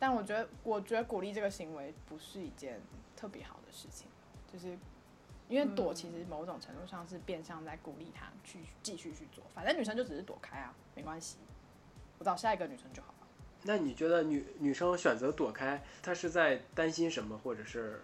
[0.00, 2.80] 但我觉得，我觉得鼓励这个行为不是一件
[3.14, 4.08] 特别好的事情，
[4.52, 4.76] 就是
[5.46, 11.36] 因为躲其实某种程度上是变相在鼓励他去继续去做，反正女生就只是躲开啊，没关系，
[12.18, 13.26] 我找下一个女生就好了。
[13.62, 18.02] 那你觉得女女生选择躲开，她是在担心什么，或者是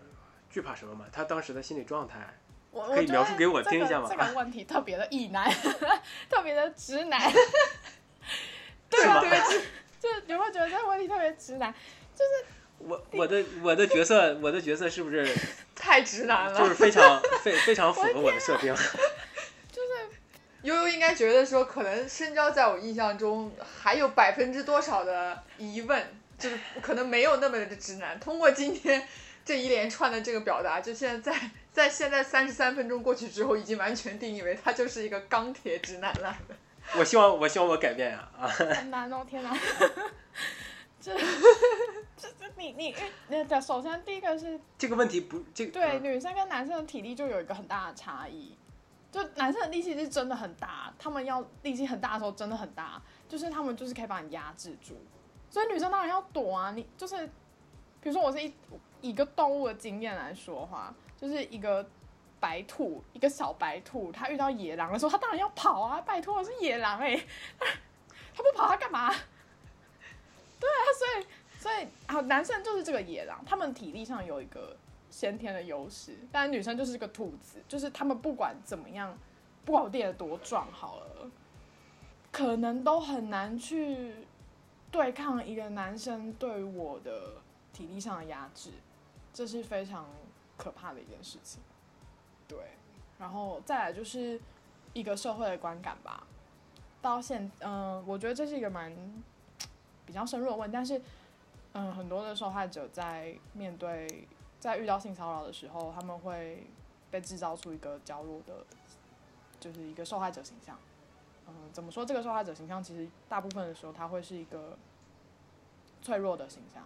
[0.51, 1.07] 惧怕什么吗？
[1.11, 2.35] 她当时的心理状态？
[2.73, 5.51] 我可以描述给我听一下吗这个问题特别的异男，
[6.29, 7.33] 特别的直男，
[8.91, 9.23] 对吗？
[10.01, 11.73] 就是你会觉得这个问题特别直男，
[12.15, 12.47] 就是
[12.79, 15.27] 我我的我的角色 我的角色是不是
[15.75, 16.59] 太直男了。
[16.59, 18.75] 就是非常 非非常符合我的设定？
[19.73, 19.89] 就是
[20.63, 26.03] 悠悠应该觉得说，可能深交在我印象中还有百分之多少的疑问，
[26.39, 28.19] 就是可能没有那么的直男。
[28.21, 29.07] 通过今天
[29.45, 36.37] 这一连串的这个表达，就现在 在在现在三十三分钟过去之后，已经完全定义为他就是一个钢铁直男了。
[36.99, 38.47] 我希望我希望我改变呀啊！
[38.47, 39.55] 很难哦，天哪！
[41.01, 41.17] 这
[42.17, 42.95] 这这你你
[43.29, 48.57] 那的首先第一个是这个问题不这个对女生跟男生的体力就有一个很大的差异，
[49.13, 54.97] 就男生的力气是真的很大，他们要力气很大的时候真的很大，就是他们就是可以把你压制住，
[55.51, 57.27] 所以女生当然要躲啊，你就是
[58.01, 58.47] 比如说我是一
[59.01, 61.89] 以一个动物的经验来说的话，就是一个
[62.39, 66.01] 白兔，一个小白兔，它遇到野狼的时候，它当然要跑啊！
[66.01, 67.17] 拜托，我是野狼哎、
[67.59, 69.09] 它不跑它干嘛？
[70.61, 71.27] 对啊，所以
[71.59, 74.77] 所以啊，男生就是这个野狼，他们体力上有一个
[75.11, 79.17] 先天的优势，但女生就是这个兔子，就是他们不管怎么样，
[79.65, 81.31] 不管我练得多壮好了，
[82.31, 84.15] 可能都很难去
[84.91, 87.35] 对抗一个男生对我的
[87.73, 88.71] 体力上的压制，
[89.33, 90.07] 这是非常
[90.57, 91.61] 可怕的一件事情。
[92.49, 92.59] 对，
[93.19, 94.41] 然后再来就是
[94.93, 96.27] 一个社会的观感吧。
[97.03, 98.95] 到现，嗯、我觉得这是一个蛮
[100.05, 101.01] 比较深入的问题，但是，
[101.75, 104.27] 嗯，很多的受害者在面对
[104.59, 106.67] 在遇到性骚扰的时候，他们会
[107.11, 108.65] 被制造出一个娇弱的，
[109.61, 110.77] 就是一个受害者形象。
[111.47, 112.05] 嗯，怎么说？
[112.05, 114.77] 这个受害者形象其实大部分的时候，他会是一个
[116.03, 116.83] 脆弱的形象，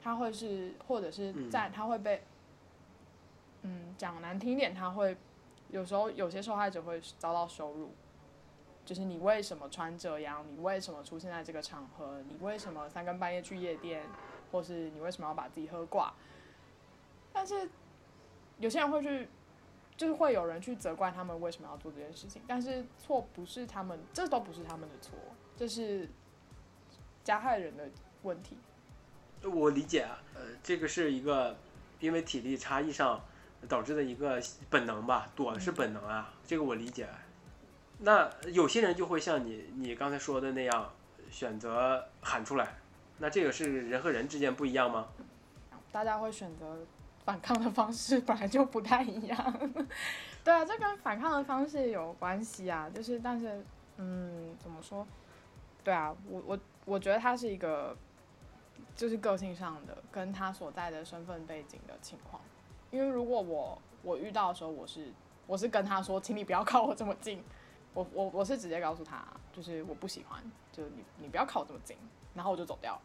[0.00, 2.22] 他会是，或者是在他会被，
[3.62, 5.16] 嗯，讲难听点，他会
[5.70, 7.94] 有时候有些受害者会遭到羞辱，
[8.84, 10.44] 就是你为什么穿这样？
[10.48, 12.22] 你为什么出现在这个场合？
[12.28, 14.02] 你为什么三更半夜去夜店？
[14.50, 16.12] 或是你为什么要把自己喝挂？
[17.32, 17.70] 但是
[18.58, 19.26] 有些人会去，
[19.96, 22.42] 就是会有人去责怪他们为什么要做这件事情。
[22.46, 25.14] 但是错不是他们，这都不是他们的错，
[25.56, 26.06] 这是
[27.24, 27.88] 加害人的
[28.24, 28.58] 问题。
[29.42, 31.56] 我理解啊，呃，这个是一个
[31.98, 33.18] 因为体力差异上
[33.68, 37.08] 导致的一个本能吧，躲是本能啊，这个我理解。
[37.98, 40.90] 那有些人就会像你你刚才说的那样，
[41.30, 42.74] 选择喊出来。
[43.18, 45.06] 那这个是人和人之间不一样吗？
[45.92, 46.78] 大家会选择
[47.24, 49.70] 反抗的方式本来就不太一样。
[50.42, 52.90] 对啊，这跟反抗的方式有关系啊。
[52.92, 53.64] 就是，但是，
[53.98, 55.06] 嗯，怎么说？
[55.84, 57.96] 对啊，我我我觉得他是一个，
[58.96, 62.42] 就是个性上的，跟他所在的身份背景的情况。
[62.92, 65.12] 因为如果我我遇到的时候，我是
[65.48, 67.42] 我是跟他说，请你不要靠我这么近。
[67.94, 70.40] 我我我是直接告诉他，就是我不喜欢，
[70.72, 71.96] 就是你你不要靠我这么近，
[72.34, 72.98] 然后我就走掉。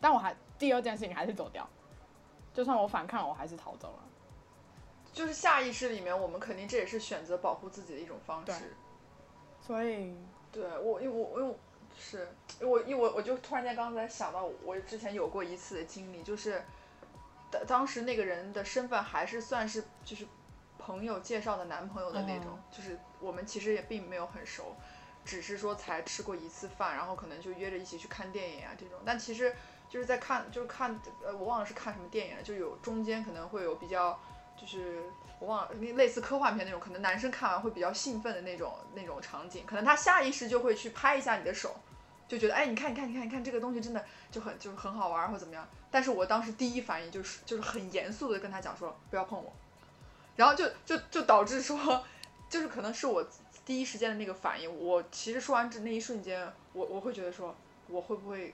[0.00, 1.66] 但我还第二件事情还是走掉，
[2.52, 4.04] 就算我反抗，我还是逃走了。
[5.12, 8.76] 就是下意识里面，我们肯定这也是选择保护自己的一种方式。
[9.60, 10.14] 所以，
[10.52, 11.54] 对我，因为我因为
[11.98, 12.28] 是，
[12.60, 16.62] 因为我因为我我就突然间刚才想到，我之前有过一次的经历，就是
[17.50, 20.26] 当当时那个人的身份还是算是就是
[20.78, 24.76] 朋友介绍的男朋友的那种，就是我们其实也并没有很熟，
[25.24, 29.54] 只是说才吃过一次饭，然后可能就约着一起去看电影啊这种，但其实。
[29.90, 34.16] 就是在看，就是看，呃，我忘了是看什么电影了，就有中间可能会有比较，
[34.56, 35.02] 就是
[35.40, 41.74] 我忘了，类似科幻片那种，可能男生看完会比较兴奋的那种那种场景，可能他下意识就会去拍一下你的手，
[42.30, 45.68] 就觉得，哎，你看，你看，你看，你看这个东西真的就很就是很好玩或怎么样。
[45.90, 49.52] 但是我当时第一反应就是就是很严肃的跟他讲说不要碰我，
[50.36, 52.04] 然后就就就导致说，
[52.48, 53.26] 就是可能是我
[53.66, 57.54] 第一时间的那个反应，我其实说完这那一瞬间，我我会觉得说。
[57.92, 58.52] 我会不会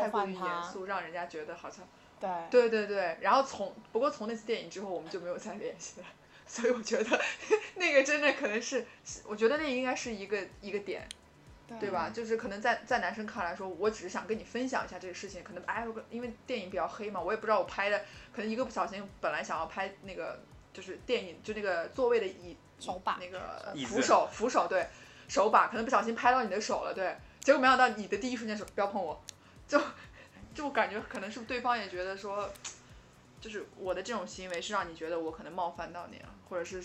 [0.00, 1.86] 太过于严肃，让人家觉得好像
[2.18, 3.18] 对对对对。
[3.20, 6.06] 然后从不过从那次电影之后，我们就没有再联系了。
[6.48, 7.20] 所以我觉得
[7.76, 8.86] 那个真的可能是，
[9.26, 11.06] 我觉得那应该是一个一个点，
[11.78, 12.10] 对吧？
[12.10, 15.44] 就是可能在在男生看来说，我只是想跟你分享一下这个事情。
[15.44, 17.98] 可能哎，因为电影比较黑嘛，我也不知道我拍的，
[18.32, 20.40] 可能一个不小心，本来想要拍那个
[20.72, 24.86] 就是电影就那个座位的椅手把那个扶手扶手对
[25.28, 27.14] 手把，可能不小心拍到你的手了，对。
[27.40, 29.22] 结果没想到你的第一瞬间是不要碰我，
[29.66, 29.80] 就
[30.54, 32.50] 就感觉可能是对方也觉得说，
[33.40, 36.82] 就是我的这种行为是让你觉得我可能冒犯到你了，或者是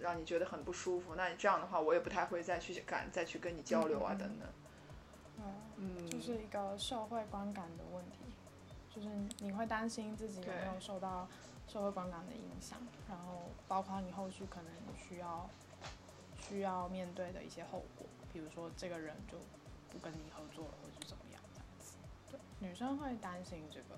[0.00, 1.14] 让你觉得很不舒服。
[1.14, 4.48] 那你这样的话，我也不太会再去敢再去跟你交流啊等等。
[5.76, 8.18] 嗯，就是一个社会观感的问题，
[8.88, 11.28] 就是你会担心自己有没有受到
[11.68, 12.78] 社会观感的影响，
[13.08, 15.48] 然后包括你后续可能需要
[16.38, 19.38] 需要面对的一些后果，比如说这个人就。
[19.88, 21.96] 不跟你合作了，或者怎么样这样子，
[22.30, 23.96] 对，女生会担心这个，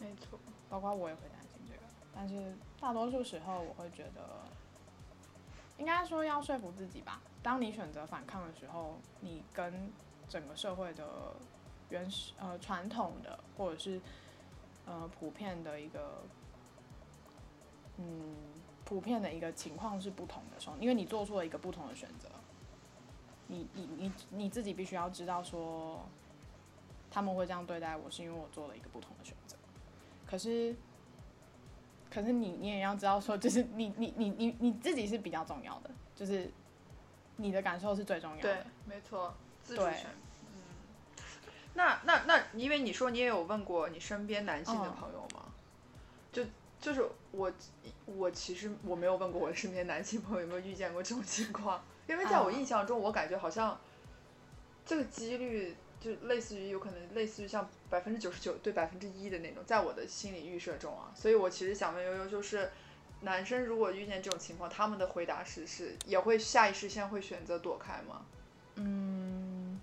[0.00, 4.44] 没错，包括我也会担心这个，但是大多数时候我会觉得，
[5.82, 7.20] 应该说要说服自己吧。
[7.42, 9.90] 当你选择反抗的时候，你跟
[10.28, 11.34] 整个社会的
[11.90, 14.00] 原始呃传统的或者是
[14.86, 16.22] 呃普遍的一个，
[17.96, 18.36] 嗯，
[18.84, 22.28] 普遍的一个情况是不同的时候，因为你做出了一个不同的选择。
[23.48, 26.00] 你你你你自己必须要知道说，
[27.10, 29.56] 他们会这样对待我是因为我做了一个不同的选择。
[30.24, 30.76] 可是，
[32.12, 36.50] 可是你你也要知道说，就是你你你你你自己是比较重要的，就是
[37.36, 38.42] 你的感受是最重要的。
[38.42, 40.06] 对，没错，自主权。
[40.52, 40.60] 嗯。
[41.74, 45.46] 那那那，因为你说你也有问过你身边男性的朋友吗？
[46.30, 46.44] 就
[46.78, 47.50] 就是我
[48.04, 51.82] 我其实我没有问过我身边男性朋友有没有遇见过这种情况。
[52.08, 53.80] 因为在我印象中，我感觉好像
[54.84, 62.72] 这个几率就类似于有可能类似于像百分之九十九对百分之一的那种，在我的心理预设中啊，所以我其实想问悠悠，就是
[63.20, 68.22] 男生如果遇见这种情况，他们的回答是是也会下意识先会选择躲开吗？
[68.74, 69.80] 嗯，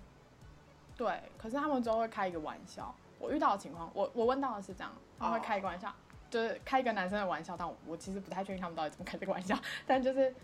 [0.94, 2.94] 对，可是他们都会开一个玩笑。
[3.18, 5.90] 我遇到的情况，我我问到的是这样，他会开一个玩笑，
[6.28, 10.34] 就是开一个男生的玩笑，但我我其实不太确定他们到底怎么开这个玩笑，但就是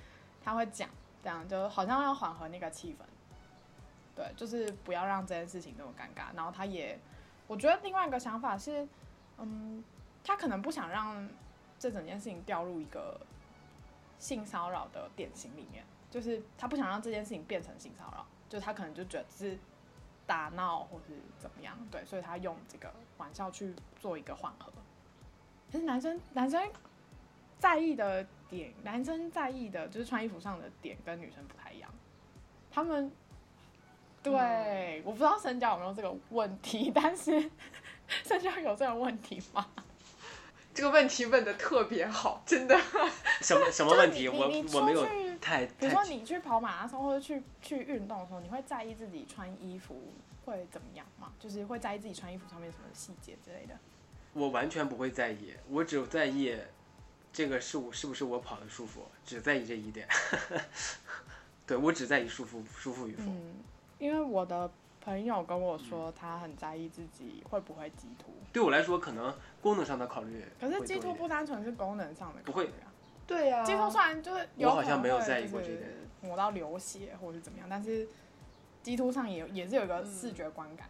[0.42, 0.88] 他会讲。
[1.22, 3.02] 这样就好像要缓和那个气氛，
[4.16, 6.34] 对，就是不要让这件事情那么尴尬。
[6.34, 6.98] 然后他也，
[7.46, 8.88] 我觉得另外一个想法是，
[9.38, 9.84] 嗯，
[10.24, 11.28] 他可能不想让
[11.78, 13.20] 这整件事情掉入一个
[14.18, 19.56] 性骚扰的典型里面，就是他不想让这件事情变成性骚扰，就他可能就觉得是
[20.26, 24.72] 打闹或是怎么样，对，所以他用这个玩笑去做一个缓和。
[25.70, 26.68] 可是男生，男生。
[27.58, 31.90] 在意的点，男生在意的就是穿衣服上的点跟女生不太一样。
[32.70, 33.10] 他们
[34.30, 37.50] 对，我不知道深交有没有这个问题，但是
[38.24, 39.66] 深交有这个问题吗？
[40.74, 42.78] 这个问题问的特别好，真的。
[43.40, 44.28] 什么 什么问题？
[44.28, 45.06] 我我没有
[45.40, 50.12] 太比如说你去跑马拉松或者去去运动的时候，你会在意自己穿衣服
[50.44, 51.32] 会怎么样吗？
[51.38, 53.74] 就是会在意自己穿衣服上面什么细节之类的。
[54.34, 56.54] 我完全不会在意，我只有在意
[57.32, 60.06] 这个是我是不是我跑的舒服，只在意这一点。
[61.66, 63.24] 对我只在意舒服舒服与否。
[63.24, 63.54] 嗯，
[63.98, 64.70] 因为我的
[65.00, 72.92] 朋友跟我说，他很在意自己会不会激突，对我来说，可能功能上的考虑可是激突不单纯是功能上的不会考虑啊。
[73.26, 75.90] 对呀、激突虽然就是有我好像没有在意过这一点
[76.20, 78.06] 磨到流血或者是怎么样，但是
[78.82, 80.88] 激突上也也是有一个视觉观感。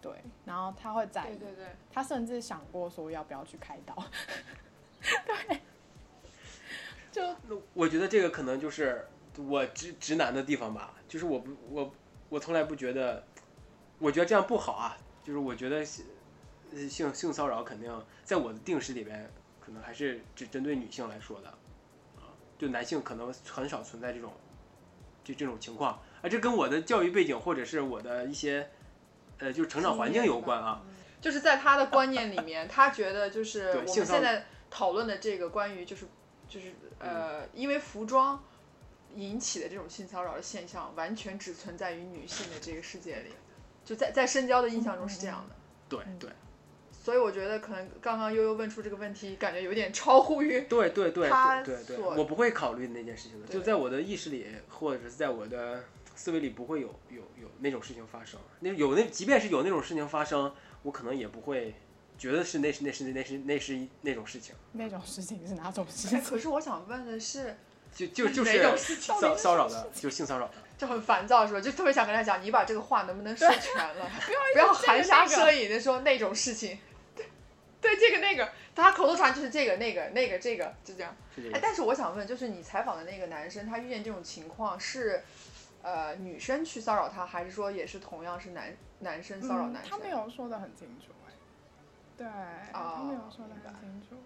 [0.00, 0.12] 对，
[0.44, 3.94] 然后他会在意，对对对，他甚至想过说要不要去开刀。
[5.26, 5.60] 对，
[7.10, 9.06] 就我觉得这个可能就是
[9.46, 11.94] 我直直男的地方吧，就是我不我
[12.28, 13.24] 我从来不觉得，
[13.98, 16.04] 我觉得这样不好啊，就是我觉得性
[16.72, 19.30] 呃性性骚扰肯定在我的定式里边，
[19.60, 21.48] 可能还是只针对女性来说的，
[22.16, 24.32] 啊，就男性可能很少存在这种
[25.22, 28.68] 就这种情况，啊，这跟我的教育背景或者是我的一些
[29.38, 30.82] 呃就是成长环境有关啊，
[31.20, 36.06] 就是在他的观念里面，他觉得就 是我们现在讨论的这个关于就是
[36.48, 38.42] 就是呃，因为服装
[39.16, 43.30] 引起的这种性骚扰的现象，完全只存在于女性的这个世界里，
[43.84, 45.56] 就在在深交的印象中是这样的。
[45.88, 46.30] 对对
[46.92, 55.84] 所以我觉得可能刚刚悠悠问出这个问题，感觉有点超乎于对对对他对对对，我不会考虑那件事情的，就在我的意识里或者是在我的
[56.14, 58.38] 思维里不会有有有那种事情发生。
[58.60, 60.52] 那有那即便是有那种事情发生，
[60.82, 61.74] 我可能也不会
[62.18, 66.28] 觉得是那是那是那是那是那种事情，那种事情是哪种事哎，情？
[66.28, 67.56] 可是我想问的是，
[67.94, 70.54] 就就就是事情骚骚扰的，就性骚扰的。
[70.76, 71.60] 就很烦躁是吧？
[71.60, 74.08] 就特别想跟他讲，你把这个话能不能说全了？
[74.52, 76.78] 不要含沙射影的说那种事情。
[77.16, 77.26] 对，
[77.80, 81.16] 对，这个那个，他口头禅就是这个那个那个这个，就这样。
[81.52, 81.58] 哎。
[81.60, 85.24] 但是我想问，就是你采访的那个男生，他遇见这种情况是，
[85.82, 89.90] 呃，女生去骚扰他，还是说也是同样是男男生骚扰男生？
[89.90, 91.32] 嗯他没有说的很清楚哎、
[92.16, 92.26] 对，
[92.72, 94.16] 他没有说的很清楚。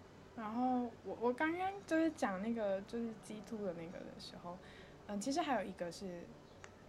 [0.43, 4.59] 然后我我刚刚就是讲那个就是鸡突的那个的时候，
[5.07, 6.25] 嗯，其实还有一个是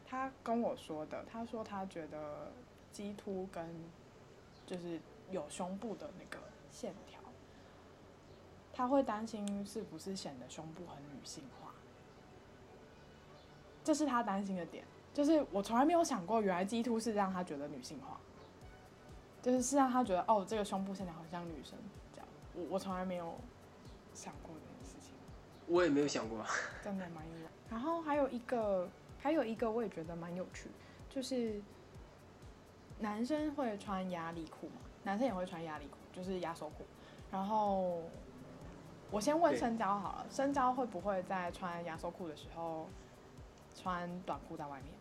[0.07, 2.51] 他跟我说的，他说他觉得
[2.91, 3.63] 鸡突跟
[4.65, 4.99] 就是
[5.29, 7.21] 有胸部的那个线条，
[8.73, 11.71] 他会担心是不是显得胸部很女性化，
[13.83, 14.83] 这是他担心的点。
[15.13, 18.19] 就是我从来没有想过，原来鸡突是让他觉得女性化，
[19.43, 21.77] 就是是让他觉得哦，这个胸部线条很像女生。
[22.55, 23.35] 我我从来没有
[24.13, 25.15] 想过这件事情，
[25.67, 26.45] 我也没有想过，
[26.83, 27.49] 真的蛮意外。
[27.69, 28.87] 然后还有一个，
[29.19, 30.69] 还有一个我也觉得蛮有趣，
[31.09, 31.61] 就是
[32.99, 36.85] 男生会穿压力裤嘛，男生也会穿压力裤，就是压缩裤。
[37.31, 38.03] 然后
[39.09, 42.87] 我先问对深交好了，深交会不会在穿压缩裤的时候
[43.75, 44.93] 穿短裤在外面？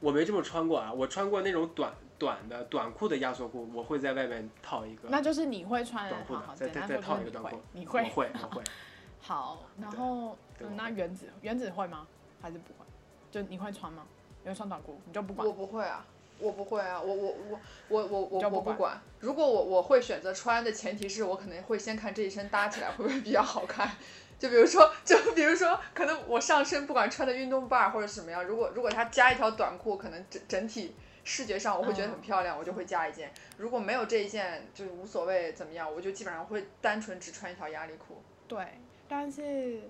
[0.00, 8.62] 我没这么穿过啊，我穿过那种短短的短裤的压缩裤，我会在外面套一个那就是你会穿，短裤的，再再再套一个短裤，，你会我会我会。
[9.20, 10.36] 好，然后
[10.76, 12.06] 那原子原子会吗？
[12.40, 12.84] 还是不会？
[13.30, 14.04] 就你会穿吗？
[14.42, 15.52] 你会穿短裤，你就不管我。
[15.52, 16.04] 不会啊，
[16.38, 17.58] 我不会啊，我我我
[17.88, 19.00] 我我我不管我不管。
[19.20, 23.90] 如果我我会选择穿的前提是我可能会先看这一身搭起来会不会比较好看。
[24.36, 30.94] 就比如说， 就比如说，可能我上身不管穿的运动 bar 或者什么样，如果如果它加一条短裤，可能整整体
[31.24, 33.32] 视觉上我会觉得很嗯漂亮，我就会加一件。
[33.56, 38.22] 如果没有这一件，就是无所谓怎么样，我就基本上会单纯只穿一条压力裤。
[38.46, 39.82] 对，但是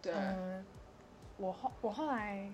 [0.00, 0.64] 对，嗯，
[1.36, 2.48] 我后我后来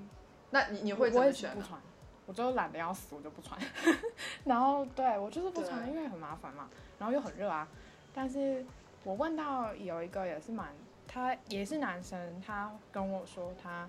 [0.51, 1.81] 那你你会怎么选不穿，
[2.25, 3.61] 我就懒得要死，我就不穿。
[4.45, 7.69] 然后对我就是不穿，因为很麻烦嘛，然后又很热啊。
[8.15, 8.65] 但是
[9.05, 10.75] 我问到有一个也是蛮，
[11.07, 13.89] 他也是男生，他跟我说他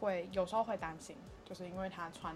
[0.00, 2.34] 会有时候会担心，就是因为他穿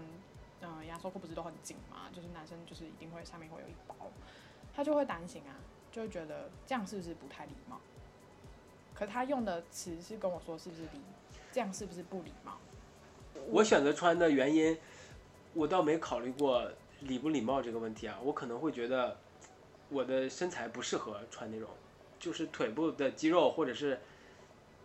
[0.61, 3.95] 嗯、呃压缩裤不是都很紧嘛，就是男生就是一定会下面会有一包，
[4.75, 5.55] 他就会担心啊，
[5.91, 7.79] 就会觉得这样是不是不太礼貌？
[8.93, 11.01] 可他用的词是跟我说是不是礼，
[11.51, 12.57] 这样是不是不礼貌？
[13.47, 14.77] 我选择穿的原因，
[15.53, 16.69] 我倒没考虑过
[17.01, 18.19] 礼不礼貌这个问题啊。
[18.21, 19.17] 我可能会觉得
[19.87, 21.69] 我的身材不适合穿那种，
[22.19, 23.97] 就是腿部的肌肉或者是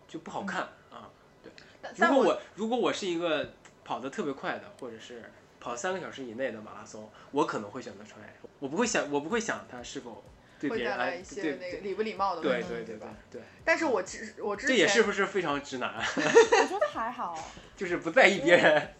[0.07, 1.11] 就不好看啊。
[1.43, 1.53] 对
[1.97, 3.53] 如果我如果我是一个
[3.85, 5.31] 跑得特别快的，或者是
[5.65, 8.21] 跑三个小时以内的马拉松，我可能会选择穿。
[8.59, 10.23] 我不会想，我不会想它是否
[10.61, 13.09] 会对别人哎带来一些对那个礼不礼貌的问题，对对对吧？
[13.31, 15.95] 对，但是我之我之前这也是不是非常直男？
[15.97, 18.95] 我觉得还好， 就是不在意别人。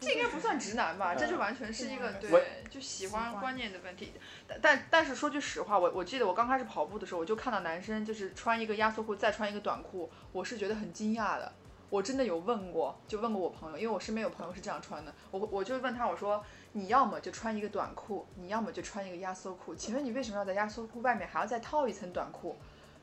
[0.00, 1.14] 这应该不算直男吧？
[1.14, 4.12] 这就嗯完全是一个嗯对，就喜欢观念的问题。
[4.46, 11.52] 但但但是说句实话，我我记得我刚开始跑步的时候，我就看到男生就是穿一个压缩裤再穿一个短裤，我是觉得很惊讶的。
[11.90, 22.56] 我真的有问过，就问过我朋友，因为我身边有朋友是这样穿的，我我就问他，我说你要么就穿一个短裤，你要么就穿一个压缩裤，请问你为什么要在压缩裤外面还要再套一层短裤？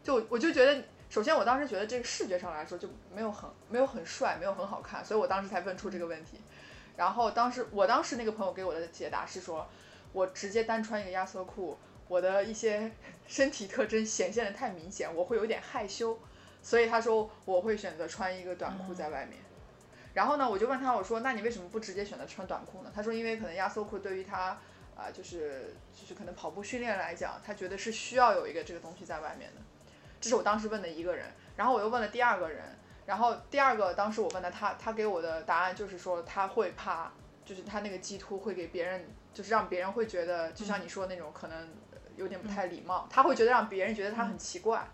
[0.04, 6.40] 就我就觉得，首先我当时觉得这个视觉上来说就没有很没有很帅，没有很好看，所以我当时才问出这个问题。
[6.96, 9.68] 然后当时我当时那个朋友给我的解答是说，
[10.14, 11.76] 我直接单穿一个压缩裤，
[12.08, 12.92] 我的一些
[13.26, 16.18] 身体特征显现的太明显，我会有点害羞，
[16.66, 19.40] 所以他说我会选择穿一个短裤在外面。
[20.16, 22.92] 然后呢，我就问他，我说那你为什么不直接选择穿短裤呢？
[22.96, 24.58] 他说因为可能压缩裤对于他
[24.98, 29.62] 啊、就是就是可能跑步训练来讲，他觉得是需要有一个这个东西在外面的。
[30.20, 32.64] 这是我当时问的一个人，然后我又问了第二个人，
[33.06, 37.12] 然后第二个当时我问的他，他给我的答案就是说他会怕，
[37.46, 41.70] 就是他那个鸡突会给别人，就是让别人会觉得，就像你说的那种可能
[42.16, 44.88] 有点不太礼貌，他会觉得让别人觉得他很奇怪，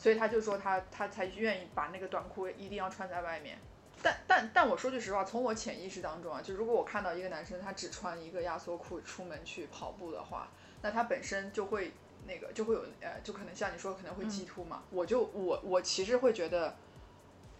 [0.00, 3.58] 所以他就说他他才愿意把那个短裤一定要穿在外面。
[4.00, 10.48] 但但但我说句实话，从我潜意识当中啊，就如果我看到一个男生他只穿一个压缩裤出门去跑步的话，
[10.82, 11.92] 那他本身就会
[12.28, 14.84] 那个就会有呃，就可能像你说可能会激突嘛。
[14.90, 16.76] 我就我我其实会觉得，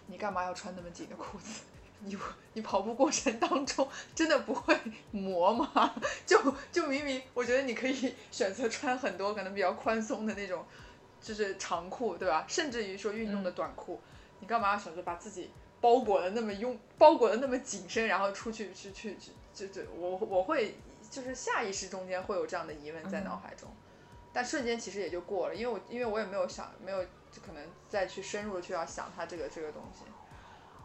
[0.06, 1.62] 你干嘛要穿那么紧的裤子？
[2.00, 2.16] 你
[2.52, 4.78] 你跑步过程当中真的不会
[5.10, 5.92] 磨吗？
[6.24, 10.64] 就就明明我觉得你可以选择穿很多可能比较宽松的那种，
[11.20, 12.44] 就是长裤，对吧？
[12.48, 14.00] 甚至于说运动的短裤，
[14.40, 15.50] 你干嘛要选择把自己
[15.80, 20.76] 包裹的那么拥包裹的那么紧身，然后出去去去去就就我我会
[21.10, 23.68] 就是下意识中间会有这样的疑问在脑海中，
[24.32, 30.04] 但瞬间其实也就过了，因为我因为我也没有想没有就可能再去深入的去要想它这个这个东西。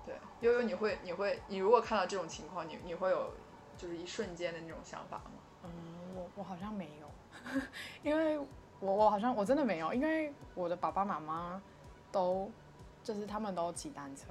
[0.06, 3.34] 对，悠悠你会你会你如果看到这种情况，你你会有
[3.78, 5.32] 就是一瞬间的那种想法吗？
[5.64, 5.70] 嗯，
[6.14, 7.10] 我我好像没有，
[8.04, 8.38] 因为
[8.84, 11.62] 我我好像我真的没有，因为我的爸爸妈妈
[12.12, 12.52] 都
[13.02, 14.26] 就是他们都骑单车，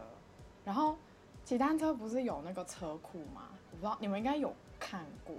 [0.63, 0.95] 然后
[1.43, 3.49] 骑单车不是有那个车库吗？
[3.71, 5.35] 我不知道你们应该有看过，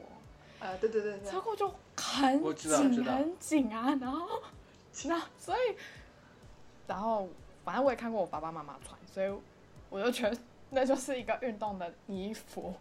[0.60, 4.28] 啊，对对对对车，库就很我知道知道紧很紧啊，然后
[5.06, 5.76] 那所以
[6.88, 7.30] 然后
[7.64, 9.32] 反正我也看过我爸爸妈妈穿，所以
[9.92, 10.36] 我就觉得
[10.72, 12.74] 那就是一个运动的衣服。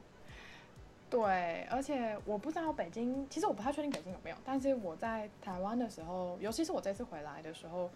[1.13, 7.91] 对，而且我不知道北京，其实我不太确定北京有没有，但是我在台湾的时候，尤其是我这次回来的时候，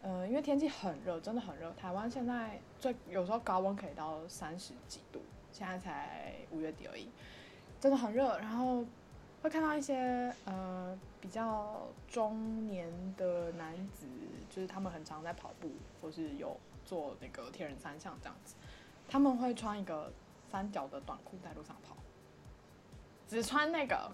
[0.00, 7.08] 呃，因为天气很热，真的很热，台湾现在最有时候高温可以到三十几度，现在才五月底而已，
[7.80, 8.84] 真的很热，然后
[9.42, 14.06] 会看到一些呃比较中年的男子，
[14.48, 15.68] 就是他们很常在跑步，
[16.00, 18.54] 或是有做那个铁人三项这样子，
[19.08, 20.12] 他们会穿一个
[20.48, 21.96] 三角的短裤在路上跑，
[23.32, 24.12] 只穿那个，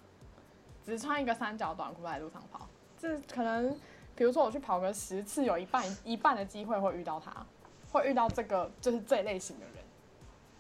[0.87, 3.77] 只穿一个三角短裤在路上跑，这可能
[4.15, 7.45] 比如说我去跑个十次，有一半一半的机会会遇到他，
[7.91, 9.85] 会遇到这个就是这类型的人，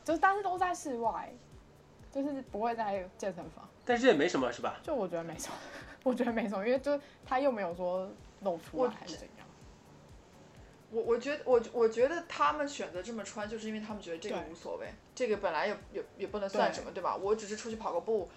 [0.04, 1.32] 就是但是都在室外，
[2.10, 3.68] 就是不会在健身房。
[3.84, 4.80] 但是也没什么，是吧？
[4.82, 5.54] 就我觉得没什么，
[6.02, 9.46] 我觉得没什么，因为就他又没有说露出来还是怎样。
[10.90, 17.14] 我我觉得我我觉得他们选择这么穿，就是因为他们觉得这个无所谓，这个本来也也也不能算什么，对吧？
[17.14, 18.28] 我只是出去跑个步，我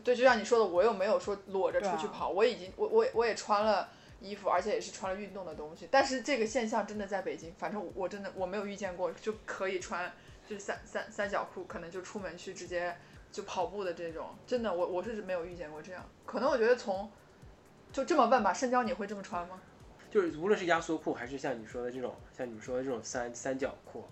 [0.00, 3.88] 对，就像你说的，我又没有说裸着出去跑，我已经我我我也穿了
[4.20, 5.88] 衣服，而且也是穿了运动的东西。
[5.90, 10.12] 但是这个现象真的在北京，反正我我真的我没有遇见过，就可以穿
[10.48, 12.96] 就是三三三角裤，可能就出门去直接
[13.30, 16.08] 就跑步的这种，真的我我是没有遇见过这样。
[16.24, 17.10] 可能我觉得从
[17.92, 19.60] 就这么问吧，深交你会这么穿吗？
[20.10, 24.04] 就是无论是压缩裤，还是像你说的这种，像你们说的这种三三角裤，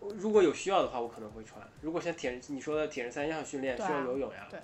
[0.00, 1.60] 如果有需要的话，我可能会穿。
[1.80, 4.60] 如果像铁人你说的铁人三项训练需要游泳呀，对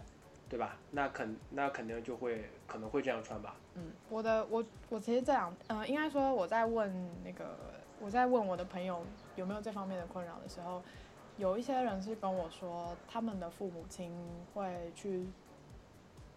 [0.49, 0.76] 对吧？
[0.90, 3.55] 那肯那肯定就会可能会这样穿吧。
[3.74, 6.90] 嗯，我的我我其实这样，呃，应该说我在问
[7.22, 7.57] 那个
[8.01, 9.05] 我在问我的朋友
[9.36, 10.82] 有没有这方面的困扰的时候，
[11.36, 14.11] 有一些人是跟我说，他们的父母亲
[14.55, 15.26] 会去，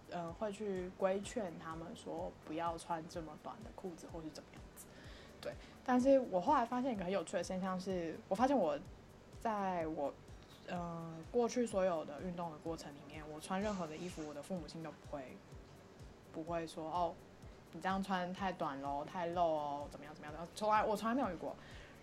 [0.09, 4.85] 呃，会去规劝他们说不要穿这么短的裤子或是怎么样子。
[5.39, 5.53] 对，
[5.85, 8.77] 但是我后来发现一个很有趣的现象是，我发现我
[9.39, 10.13] 在我
[10.67, 15.37] 呃过去所有的运动的过程里面，我穿任何的衣服，我的父母亲都不会
[16.33, 17.13] 不会说哦，
[17.71, 21.55] 你这样穿太短喽，太露哦，怎么样怎么样的，从来我从来没有遇过。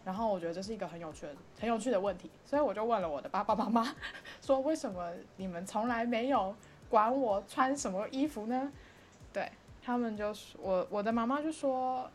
[0.04, 3.94] 然后我觉得这是一个很有趣的、很有趣的问题，所以我就问了我的爸爸妈妈，
[4.40, 6.54] 说为什么你们从来没有
[6.88, 8.72] 管我穿什么衣服呢？
[9.34, 9.50] 对
[9.82, 12.11] 他们就说我我的妈妈就说，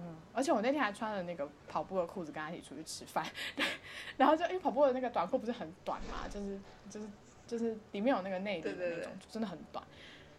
[0.00, 3.26] 嗯，而且我那天还穿了那个跑步的裤子跟他一起出去吃饭，
[3.56, 3.66] 对，
[4.16, 7.08] 然后就因为跑步的那个短裤不是很短嘛，就是就是
[7.46, 9.84] 就是里面有那个内里的对对对那种，就真的很短。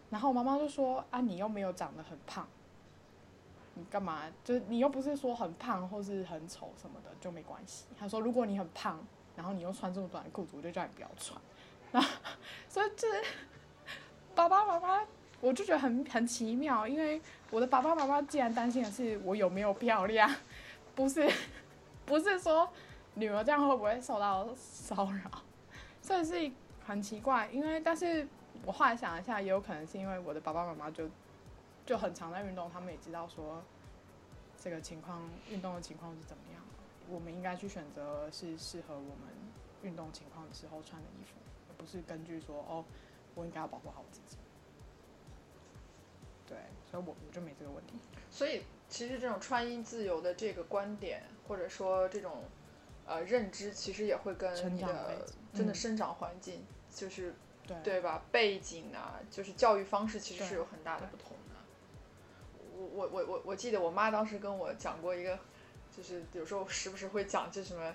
[0.08, 2.48] 然后我妈妈就说啊，你又没有长得很胖，
[3.74, 4.22] 你干嘛？
[4.42, 7.86] 就是你又不是说很胖或是很丑什么的就没关系。
[7.98, 9.04] 她说如果你很胖，
[9.36, 11.40] 然后你又穿这么短的裤子，我就叫你不要穿。
[11.92, 12.08] 然后
[12.68, 13.22] 所以就是
[14.34, 15.06] 爸爸妈妈，
[15.40, 17.20] 我就觉得很很奇妙，因为
[17.50, 20.30] 我的爸爸妈妈既然担心的是我有没有漂亮，
[20.94, 21.26] 不是
[22.04, 22.70] 不是说
[23.14, 25.42] 女儿这样会不会受到骚扰，
[26.02, 26.52] 所以是
[26.84, 27.48] 很奇怪。
[27.50, 28.28] 因为但是
[28.66, 31.08] 我后来想一下，也有可能是因为我的爸爸妈妈就
[31.86, 33.62] 就很常在运动，他们也知道说
[34.62, 36.62] 这个情况运动的情况是怎么样，
[37.08, 39.32] 我们应该去选择是适合我们
[39.82, 41.38] 运动情况的时候穿的衣服，
[41.68, 42.84] 而不是根据说哦，
[43.34, 44.36] 我应该要保护好我自己。
[46.50, 46.58] 对，
[46.90, 47.94] 所以我我就没这个问题。
[48.28, 52.42] 所以其实这种穿衣自由的这个观点，或者说这种
[53.06, 55.24] 呃认知，其实也会跟你的
[55.54, 57.32] 真的生长环境，就是
[57.66, 58.22] 对对吧？
[58.32, 61.54] 背景啊，就是教育方式其实是有很大的不同的。
[62.76, 65.38] 我我我我我记得我妈当时跟我讲过一个，
[65.96, 67.94] 就是有时候时不时会讲这什么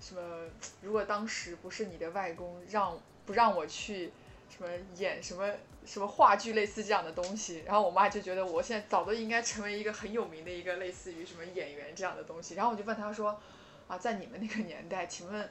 [0.00, 0.46] 什么，
[0.82, 4.12] 如果当时不是你的外公让不让我去
[4.50, 5.54] 什么演什么
[5.88, 13.40] 什么话剧类似这样的东西，然后我妈就觉得我现在早都应该成为一个很有名的一个类似于什么演员这样的东西，然后我就问她说，
[13.86, 15.48] 啊，在你们那个年代，请问，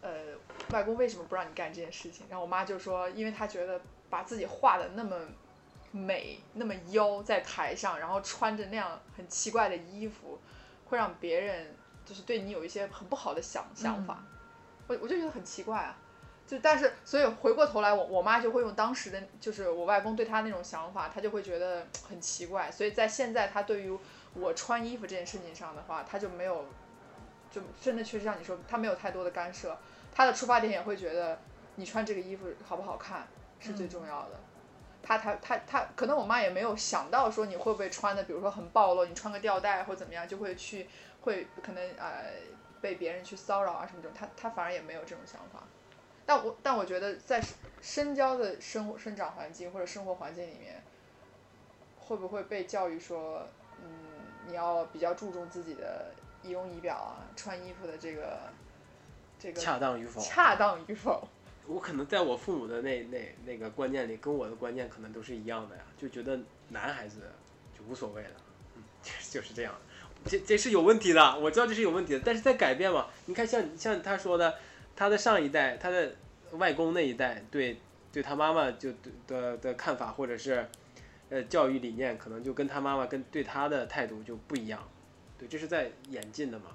[0.00, 0.36] 呃，
[0.70, 2.24] 外公为什么不让你干这件事情？
[2.30, 5.18] 然后我妈就说，因为她觉得把自己画的那么
[5.90, 10.38] 美，那么妖在台上，然后穿着那样很奇怪的衣服，
[10.84, 11.74] 会让别人
[12.06, 14.22] 就是对你有一些很不好的想想法。
[14.86, 15.98] 我我就觉得很奇怪啊。
[16.46, 22.70] 就但是，所以回过头来，我我妈就会用当时的，就是我外公对她那种想法，她就会觉得很奇怪。
[22.70, 23.98] 所以在现在，她对于
[24.34, 26.66] 我穿衣服这件事情上的话，她就没有，
[27.50, 29.74] 就真的确实像你说，她没有太多的干涉。
[30.14, 31.40] 她的出发点也会觉得
[31.76, 33.26] 你穿这个衣服好不好看
[33.58, 34.38] 是最重要的。
[35.02, 40.88] 她她她她，可能我妈也没有想到说你会不会穿的，比如说很暴露，你穿个吊带或怎么样，就会去
[41.22, 42.26] 会可能呃
[42.82, 45.62] 被别人去骚扰啊什么这种，她她反而也没有这种想法。
[46.26, 47.42] 但我但我觉得在
[47.80, 50.82] 深交的生生长环境或者生活环境里面，
[51.98, 53.46] 会不会被教育说，
[53.82, 53.88] 嗯，
[54.46, 56.12] 你要比较注重自己的
[56.42, 58.38] 仪容仪表啊，穿衣服的这个
[59.38, 60.20] 这个恰当与否？
[60.20, 61.26] 恰当与否？
[61.66, 67.20] 我可能在我父母的那那那个观念里，跟我的观念可能都是一样的呀，就觉得男孩子
[67.76, 68.30] 就无所谓了，
[68.76, 68.82] 嗯，
[69.30, 69.74] 就是这样。
[70.26, 73.08] 这这是有问题的，我知道这是有问题的，但是在改变嘛。
[73.26, 74.54] 你看像像他说的，
[74.96, 76.14] 他的上一代，他的
[76.52, 77.78] 外公那一代对
[78.12, 78.92] 对他妈妈就
[79.26, 80.68] 的的看法，或者是
[81.30, 84.86] 呃教育理念，可能就跟他妈妈跟对他的态度就不一样。
[85.36, 86.66] 对，这是在演进的嘛。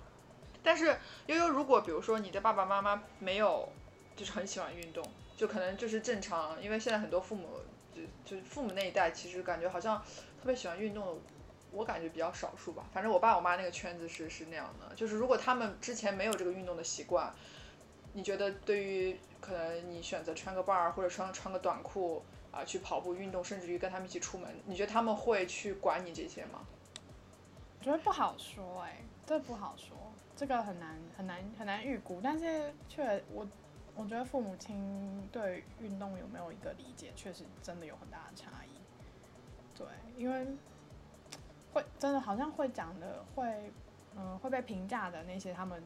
[0.62, 0.98] 但是
[1.28, 3.72] 悠悠，如果比如说你的爸爸妈妈没有，
[4.18, 5.02] 就是很喜欢运动，
[5.38, 7.48] 就可能就是正常，因为现在很多父母
[7.96, 8.02] 就
[8.38, 11.14] 就父母那一代，其实感觉好像特别喜欢运动的，
[11.72, 12.84] 我感觉比较少数吧。
[12.94, 17.34] 反正我爸我妈那个圈子是是那样的，就是如果他们之前没有这个运动的习惯，
[18.14, 26.66] 你觉得对于可能你选择穿个 bar 或者穿穿个短裤啊、去跑步运动，甚至于跟他们一起出门，你觉得他们会去管你这些吗？
[27.80, 29.95] 我觉得不好说哎、这不好说，
[30.36, 32.20] 这个很难很难很难预估。
[32.22, 33.47] 但是确我
[33.95, 38.70] 我觉得父母亲对运动有没有一个理解，确实真的有很大的差异。
[39.78, 39.86] 对，
[40.18, 40.47] 因为
[41.72, 43.72] 会真的好像会讲的会
[44.18, 45.82] 嗯会被评价的那些他们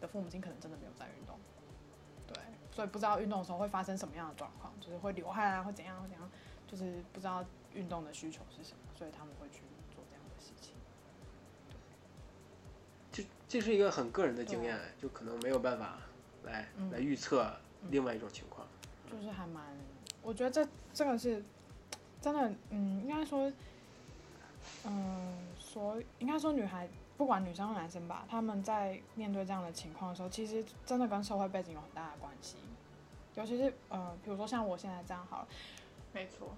[0.00, 1.36] 的父母亲可能真的没有在运动。
[2.74, 6.30] 对，所以不知道运动的时候会发生什么样的状况，就是会流汗啊，会怎样会怎样，
[6.66, 9.60] 就是不知道运动的需求是什么，所以他们会去
[9.94, 10.74] 做这样的事情。
[13.12, 15.98] 这这是一个很个人的经验，就可能没有办法
[16.42, 17.54] 来嗯来预测
[17.90, 18.66] 另外一种情况。
[19.10, 19.62] 就是还蛮，
[20.22, 21.40] 我觉得这这个是
[22.20, 23.52] 真的，嗯，应该说，
[24.84, 32.56] 嗯，所应该说女孩不管女生或男生吧，他们在面对这样的情况的时候，其实真的跟社会背景有很大的关系。
[33.34, 35.48] 尤其是呃，比如说像我现在这样好了，
[36.12, 36.48] 没错，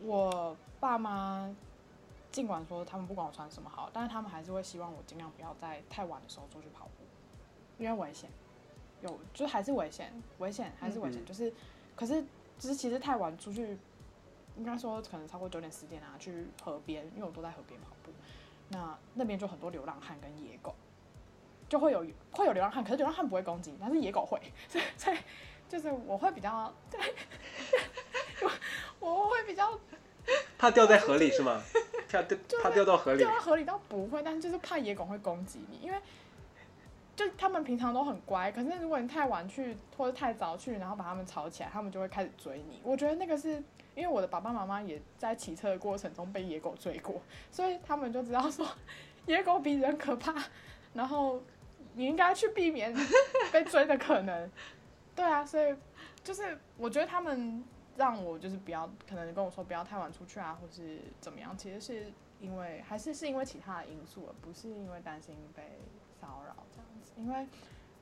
[0.00, 1.54] 我爸妈
[2.30, 7.04] 尽管说他们不管我穿什么好，但是他们还是会希望我尽量不要在太晚的时候出去跑步，
[7.78, 8.28] 因为危险，
[9.00, 11.52] 有就还是危险，危险还是危险，嗯就是
[11.94, 12.22] 可是
[12.58, 13.78] 就是其实太晚出去，
[14.56, 18.01] 应该说可能超过九点十点啊，去河边，因为我都在河边跑步，
[18.72, 20.74] 那那边就很多流浪汉跟野狗，
[21.68, 25.18] 就会有会有流浪汉，可是流浪汉不会攻击，但是野狗会， 所以所以
[25.68, 27.00] 就是我会比较对，
[28.40, 28.50] 我
[29.24, 29.78] 我会比较
[30.58, 31.62] 怕掉在河里是吗？
[32.10, 33.30] 怕掉怕掉到河里掉。
[33.30, 35.98] 到河里倒不会，但是就是怕野狗会攻击你，因为
[37.14, 42.80] 就他们平常都很乖，可是如果你太晚去或者太早去，然后把他们吵起来，他们就会开始追你。
[42.82, 43.62] 我觉得那个是
[43.94, 48.66] 因为我的爸爸妈妈也在骑车的过程中被野狗追过，所以他们就知道说
[49.26, 50.34] 野狗比人可怕，
[50.94, 51.42] 然后
[51.94, 52.94] 你应该去避免
[53.52, 54.50] 被追的可能。
[55.14, 55.76] 对啊，所以
[56.24, 57.62] 就是我觉得他们
[57.98, 62.10] 让我就是不要，可能跟我说不要太晚出去啊，或是怎么样，其实是
[62.40, 65.62] 因为还是是因为其他的因素，而不是因为担心被
[66.18, 66.56] 骚扰。
[67.16, 67.46] 因为，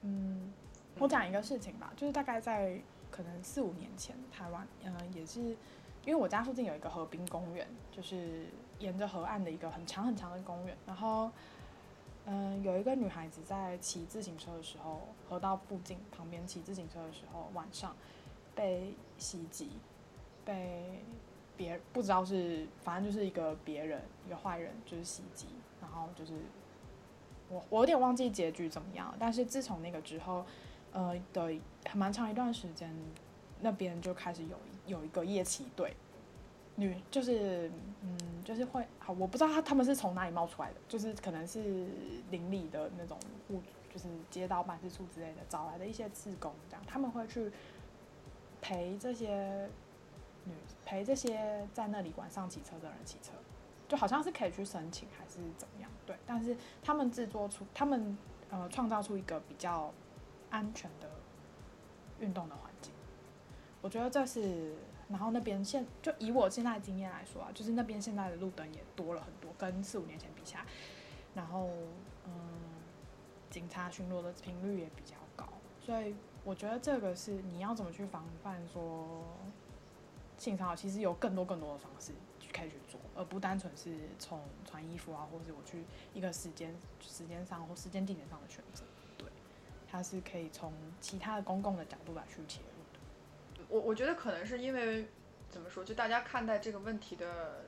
[0.02, 0.52] 嗯，
[0.98, 2.80] 我讲一个事情吧，就是大概在
[3.10, 5.56] 可能四五年前，台湾，嗯、也是因
[6.06, 8.46] 为我家附近有一个河滨公园，就是
[8.78, 11.30] 沿着河岸的一个很长很长的公园，然后。
[12.26, 17.96] 嗯，有一个女孩子在骑自行车的时候，河道附近旁边骑自行车的时候，晚上
[18.54, 19.70] 被袭击，
[20.44, 21.02] 被
[21.56, 25.46] 别不知道是，反正就是一个别人，一个坏人就是袭击，
[25.80, 26.34] 然后就是
[27.50, 30.46] 我我有点忘记结局怎么样，但是自从那个之后，
[30.92, 31.52] 呃的
[31.94, 32.94] 蛮长一段时间，
[33.60, 35.94] 那边就开始有有一个夜骑队，
[36.76, 37.70] 女就是
[38.02, 41.86] 嗯就是会好，我不知道他他们是从哪里冒出来的，就是可能是
[42.30, 43.60] 邻里的那种户，
[43.92, 47.50] 就是街道办事处之类的找来的一些志工，这样他们会去
[48.62, 49.68] 陪这些
[50.44, 50.52] 女
[50.84, 53.32] 陪这些在那里晚上骑车的人骑车，
[53.88, 58.18] 就好像是可以去申请还是怎么样，对，但是他们制作出他们
[58.50, 59.92] 呃创造出一个比较
[60.50, 61.08] 安全的
[62.18, 62.92] 运动的环境，
[63.80, 64.74] 我觉得这是。
[65.08, 70.64] 然后那边现就以我现在的经验来说啊，就是那边现在的路灯也多了很多，跟四五年前比起来，
[71.34, 71.68] 然后
[72.24, 72.32] 嗯，
[73.50, 75.48] 警察巡逻的频率也比较高，
[75.80, 79.24] 所以我觉得这个是你要怎么去防范说
[80.38, 82.89] 性骚扰，其实有更多更多的方式去可以去，
[83.20, 88.82] 而不单纯是从穿衣服啊，或者我去一个时间时间上或时间地点上的选择，
[89.18, 89.28] 对，
[89.86, 93.64] 它是可以从其他的公共的角度来去切入的。
[93.68, 95.06] 我我觉得可能是因为
[95.50, 97.66] 怎么说，就大家看待这个问题的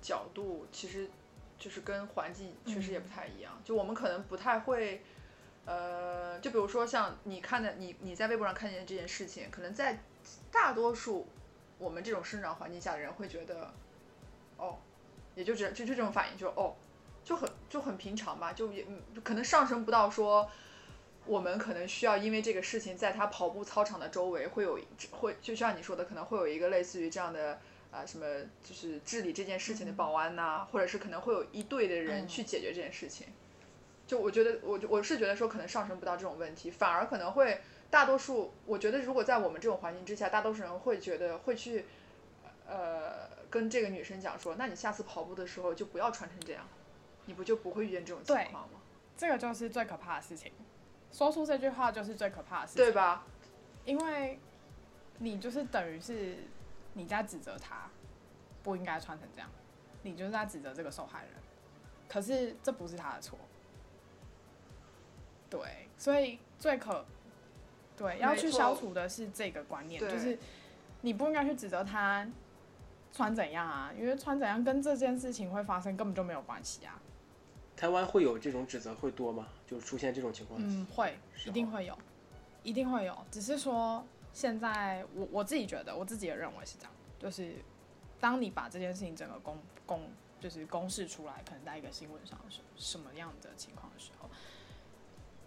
[0.00, 1.10] 角度，其实
[1.58, 3.60] 就是跟环境确实也不太一样。
[3.62, 5.02] 就我们可能不太会，
[5.66, 10.00] 呃，就比如说像你看的，你你在微博上看见这件事情，可能在
[10.50, 11.28] 大多数
[11.76, 13.70] 我们这种生长环境下的人会觉得，
[14.60, 14.78] 哦，
[15.34, 16.76] 也就这就就这种反应，就哦，
[17.24, 18.86] 就很就很平常吧，就也
[19.24, 20.50] 可能上升不到说。
[21.26, 24.80] 我们可能需要因为这个事情，在他跑步操场的周围会有
[25.12, 27.60] 会，就像你说的，可能会有一个类似于这样的
[27.92, 28.24] 啊什么，
[28.64, 33.28] 就是治理这件事情的保安呐，或者是可能会有一队的人去解决这件事情。
[34.06, 41.84] 就我觉得，我我是觉得说可能上升不到这种问题，反而可能会大多数，我觉得如果在我们这种环境之下，大多数人会觉得会去
[42.66, 46.64] 呃跟这个女生讲说，那你下次跑步的时候就不要穿成这样，
[47.26, 48.80] 你不就不会遇见这种情况吗？
[49.16, 50.52] 这个就是最可怕的事情。
[51.12, 53.26] 说出这句话就是最可怕的事情，对吧？
[53.84, 54.38] 因为
[55.18, 56.38] 你就是等于是
[56.94, 57.90] 你在指责他
[58.62, 59.50] 不应该穿成这样，
[60.02, 61.32] 你就是在指责这个受害人。
[62.08, 63.38] 可是这不是他的错，
[65.48, 67.04] 对，所以最可
[67.96, 70.38] 对要去消除的是这个观念，就是
[71.02, 72.28] 你不应该去指责他
[73.12, 77.00] 穿怎样啊，因为穿怎样跟这件事情会发生根本就没有关系啊。
[77.76, 79.48] 台湾会有这种指责会多吗？
[79.66, 80.60] 就出现这种情况？
[80.62, 81.98] 嗯，会，一定会有，
[82.62, 83.16] 一定会有。
[83.30, 87.54] 只是说现在我我自己觉得，我自己也认为是这样，就是
[88.20, 90.02] 当你把这件事情整个公公
[90.38, 94.28] 就是公示出来，可能在一个新闻上是什么样的情况的时候，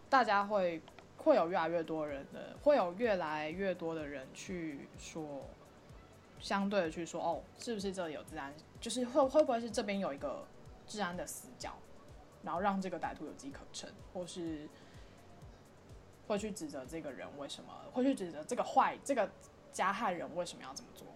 [0.10, 0.82] 大家会
[1.18, 5.48] 会有越来越多人的，会有越来越多的人去说，
[6.44, 8.54] 相对的去说，哦，是不是这里有治安？
[8.82, 10.46] 就是会会不会是这边有一个
[10.86, 11.74] 治安的死角？
[12.44, 14.68] 然后让这个歹徒有机可乘，或是
[16.28, 19.32] 会去指责这个人为什么，会去指责这个坏这个
[19.72, 21.08] 加害人为什么要这么做？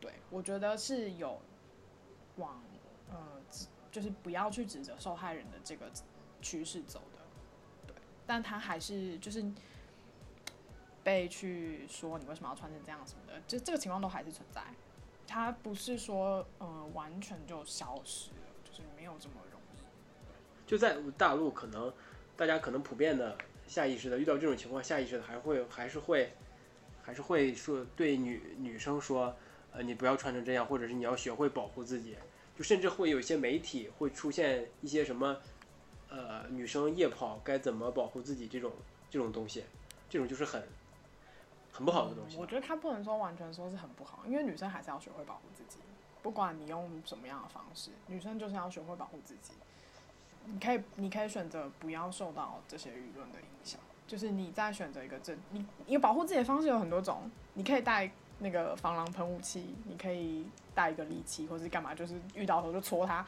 [0.00, 1.38] 对我觉得是有
[2.36, 2.62] 往
[3.10, 3.18] 呃，
[3.92, 5.90] 就是不要去指责受害人的这个
[6.40, 7.22] 趋势走的，
[7.86, 7.94] 对，
[8.26, 9.44] 但他还是就是
[11.06, 14.60] 被去说你为什么要穿成这样什么的，就这个情况都还是存在，
[15.24, 19.78] 他不是说呃完全就消失了，就是没有这么容易。
[20.66, 21.92] 就在大陆，可能
[22.36, 23.38] 大家可能普遍的
[23.68, 26.32] 下意识的遇到这种情况，下意识的还会还是会
[27.04, 29.32] 还是会说对女女生说，
[29.70, 32.16] 呃，你不要穿成这样，或者是你要学会保护自己。
[32.56, 35.40] 就甚至会有一些媒体会出现一些什么，
[36.08, 38.72] 呃，女生夜跑该怎么保护自己这种
[39.08, 39.62] 这种东西，
[40.10, 40.66] 这种就是很
[41.76, 42.38] 很不好的东西。
[42.38, 45.78] 我觉得他不能说完全说是很不好，因为女生还是要学会保护自己。
[46.22, 49.52] 不管你用什么样的方式，女生就是要学会保护自己。
[50.46, 53.78] 你可以，你可以选择不要受到这些舆论的影响。
[54.06, 63.26] 就是你再选择一个正，你你保护自己的方式有很多种，你可以带那个防狼喷雾器，你可以带一个利器，或是干嘛，就是遇到头就戳他，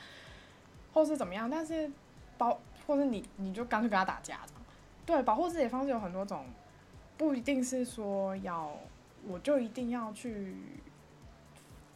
[0.95, 1.51] 或是怎么样。
[1.51, 1.91] 但是
[2.37, 4.41] 保，或是你你就干脆跟他打架，
[5.05, 6.47] 对，保护自己的方式有很多种，
[7.19, 8.75] 不一定是说要
[9.27, 10.55] 我就一定要去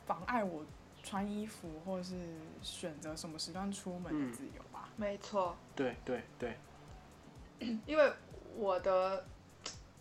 [0.05, 0.63] 妨碍我
[1.03, 2.17] 穿衣服，或者是
[2.61, 4.91] 选择什么时段出门的自由吧。
[4.97, 6.57] 没错，对对对，
[7.87, 8.13] 因为
[8.57, 9.25] 我的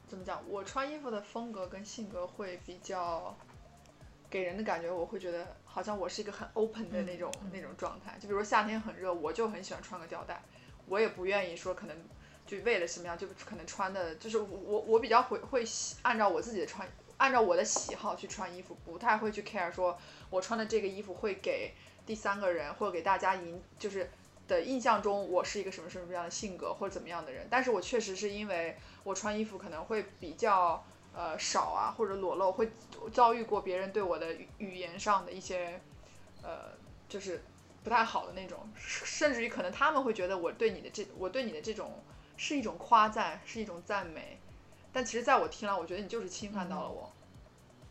[0.08, 3.36] 怎么讲，我穿衣服的风格跟性格会比较
[4.30, 8.18] 给人的感觉，我会觉得好像我是一个很 open 的那种、那种状态。
[8.20, 10.42] 就比如说夏天很热，我就很喜欢穿个吊带，
[10.88, 11.96] 我也不愿意说可能
[12.58, 16.88] 就为了什么样，就可能穿的，就是我我比较会会喜按照我自己的穿，
[17.18, 19.97] 按照我的喜好去穿衣服，不太会去 care 说
[20.30, 21.74] 我穿的这个衣服会给
[22.06, 24.10] 第三个人或者给大家引就是。
[24.47, 28.76] 的印象中，我是一个什么什么样的性格或者怎么样的人，但是我确实是因为
[29.06, 30.84] 我穿衣服可能会比较
[31.16, 32.70] 呃少啊，或者裸露，会
[33.14, 35.80] 遭遇过别人对我的语言上的一些
[36.43, 36.74] 呃
[37.08, 37.41] 就是
[37.82, 42.04] 不太好的那种，甚至于可能他们会觉得我对你的这我对你的这种
[42.44, 44.39] 是一种夸赞，是一种赞美，
[44.92, 47.12] 但其实在我听来，我觉得你就是侵犯到了我。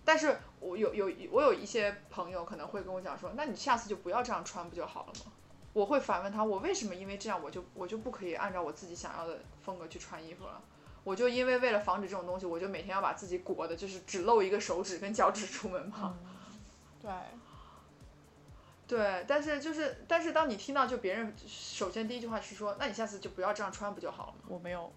[0.04, 5.30] 但是我有有我有一些朋友可能会跟我讲说，那你下次就不要这样穿不就好了吗？
[5.72, 10.60] 我会反问他，我为什么因为这样我就我就不可以按照我自己想要的风格去穿衣服了？
[11.04, 16.18] 我就因为为了防止这种东西，我就每天要把自己裹的，就是只露一个手指跟脚趾出门吗？
[17.00, 17.08] 对，
[18.90, 24.40] 对，但是就是但是当你听到就别人首先第一句话是说，那你下次就不要这样穿不就好了吗？
[24.48, 24.92] 我没有，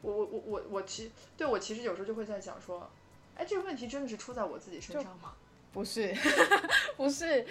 [0.00, 2.90] 我我我我我其对我其实有时候就会在想说，
[3.36, 5.32] 哎，这个问题真的是出在我自己身上吗？
[5.72, 6.12] 不是，
[6.96, 7.46] 不是。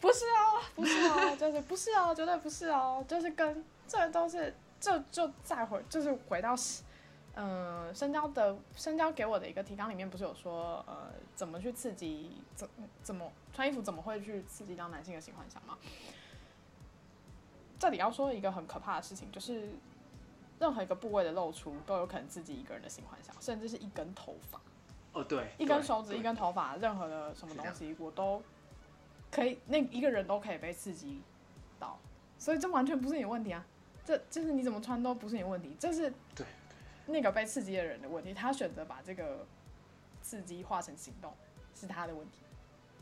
[0.00, 6.54] 不是哦，不是啊，就是不是啊，绝对不是哦，就是跟这都是，就就再回，就是回到，
[7.36, 12.68] 嗯，深交的深交给我的一个提纲里面不是有说，呃，怎么去刺激，怎
[13.02, 15.76] 怎么穿衣服怎么会去刺激到男性的性幻想吗？
[17.78, 19.70] 这里要说一个很可怕的事情，就是
[20.58, 24.60] 任何一个部位的露出都有可能刺激一个人的性幻想，甚至是一根头发，
[25.12, 28.42] 哦对，一根手指，一根头发，任何的什么东西我都。
[29.30, 31.20] 可以，那一个人都可以被刺激
[31.80, 31.98] 到，
[32.38, 33.66] 所以这完全不是你问题啊！
[34.04, 36.46] 这就是你怎么穿都不是你问题，这是对
[37.06, 38.32] 那个被刺激的人的问题。
[38.34, 39.46] 他选择把这个
[40.22, 41.32] 刺激化成行动，
[41.74, 42.38] 是他的问题，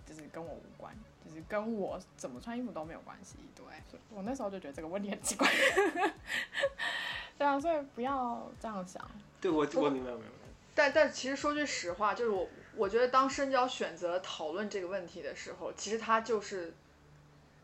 [0.06, 0.94] 就是跟我无关，
[1.24, 3.36] 就是跟我怎么穿衣服都没有关系。
[3.54, 3.64] 对，
[4.10, 5.48] 我那时候就觉得这个问题很奇怪。
[7.38, 9.08] 对啊，所以不要这样想。
[9.40, 10.26] 对我，我明白，明白。
[10.74, 12.48] 但但其实说句实话，就是我。
[12.74, 16.72] 我觉得当深交选择讨论这个问题的时候，其实他就是，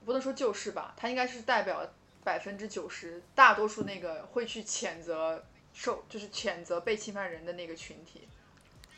[0.05, 1.89] 不能说就是吧，他应该是代表
[2.23, 5.43] 百分之九十大多数那个会去谴责
[5.73, 8.29] 受，就是谴责被侵犯人的那个群体。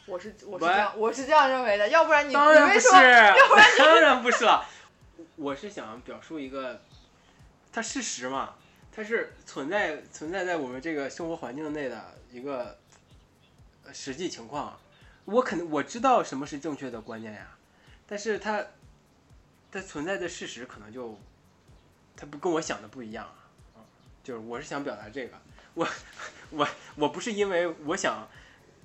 [0.07, 4.66] 我是我是这样我是这样认为的，要不然你当然不是，要不然当然不是了。
[5.37, 6.83] 我是想表述一个，
[7.73, 8.55] 它事实嘛，
[8.91, 12.79] 它是存在存在在我们这个生活环境内的一个
[13.93, 14.79] 实际情况。
[15.27, 17.57] 我肯定我知道什么是正确的观念呀，
[18.09, 18.64] 但是它，
[19.71, 21.16] 它存在的事实可能就，
[22.16, 23.27] 它不跟我想的不一样
[23.77, 23.79] 啊，
[24.25, 25.37] 就是我是想表达这个，
[25.75, 25.89] 我
[26.51, 28.29] 我我不是因为我想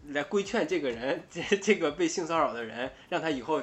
[0.10, 3.62] 来规劝这个人，这这个被性骚扰的人，让他以后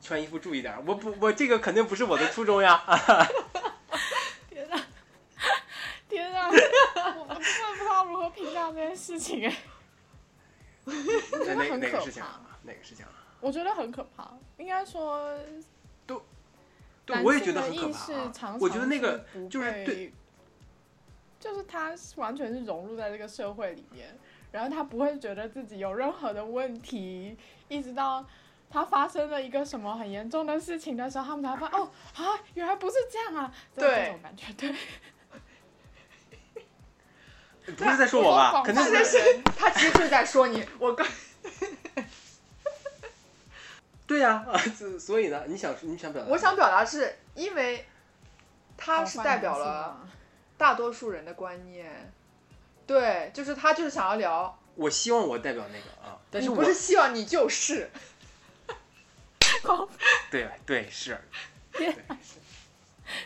[0.00, 2.82] 穿衣服注意点，我不我这个肯定不是我的初衷呀。
[4.48, 4.80] 天哪，
[6.08, 9.56] 天哪，我我真的不知道如何评价这件事情哎。
[10.84, 10.92] 我
[11.44, 12.40] 觉得很可怕。
[12.64, 13.12] 哪个事情啊？
[13.40, 14.30] 我觉得很可怕。
[14.56, 15.36] 应该说，
[16.06, 16.24] 都，
[17.04, 18.56] 对，我也觉得很可怕。
[18.60, 20.12] 我觉得那个就是对，
[21.42, 24.16] 就是他完全是融入在这个社会里面，
[24.52, 27.36] 然后他不会觉得自己有任何的问题，
[27.66, 28.24] 一直到
[28.70, 34.72] 他发生了一个什么很严重的事情的时候，他们才发现哦啊，原来不是这样啊，这种感觉对。
[37.76, 38.62] 不是在说我吧？
[38.64, 40.64] 肯定是他，其实就是在说你。
[40.78, 41.06] 我刚，
[44.06, 44.44] 对呀，
[44.98, 46.28] 所以呢，你想你想表达？
[46.28, 47.86] 我想表达是因为，
[48.76, 50.08] 他是代表了
[50.62, 52.12] 大多数人的观念。
[52.86, 54.56] 对，就是他就是想要聊。
[54.76, 57.90] 我希望我代表那个啊，但是我不是希望你就是。
[60.30, 61.18] 对对是。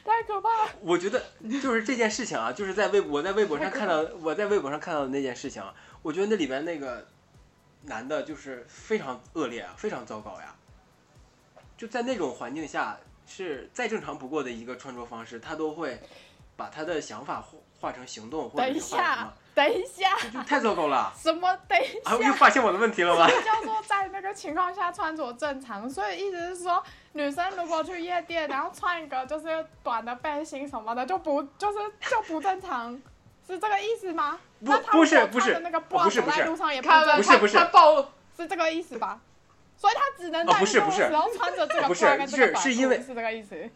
[0.03, 0.71] 太可怕了！
[0.81, 1.23] 我觉得
[1.63, 5.63] 就是这件事情啊，就是在微我在微博上看到我在微博上看到的那件事情，
[6.01, 7.07] 我觉得那里边那个
[7.83, 10.57] 男的就是非常恶劣啊，非常糟糕呀。
[11.77, 16.01] 就在那种环境下，是再正常不过的一个穿着方式，他都会
[16.57, 21.13] 把他的想法化化成行动，或者等一是化什下么，，等一下，这太糟糕了。
[21.17, 21.57] 什么？
[21.69, 23.27] 等一啊，我又下，发现我的问题了吗？
[23.29, 25.89] 这叫做在那个情况下穿着正常。
[25.89, 26.83] 所以意思是说，
[27.13, 31.79] 女生如果去夜店，然后穿一个就是短的背心什么的，就不就是
[32.11, 32.95] 就不正常，
[33.47, 34.39] 是这个意思吗？
[34.61, 39.21] 不那他不是不是穿着那个不 bra 是不是走在路上也不正常，他不是不是他暴露，是这个意思吧？
[39.77, 43.69] 所以他只能哦在不是不是运动的时候穿着这个不是 bra 跟这个是短是因为是这个意思。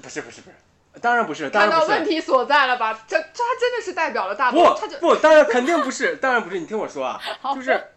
[0.00, 0.56] 不是不是不是，
[1.00, 1.86] 当然不是，当看到。
[1.86, 2.92] 问题所在了吧？
[3.06, 6.58] 这这他真的是代表了大不多，他就不，当然肯定不是， 当然不是。
[6.58, 7.20] 你听我说啊，
[7.54, 7.92] 就是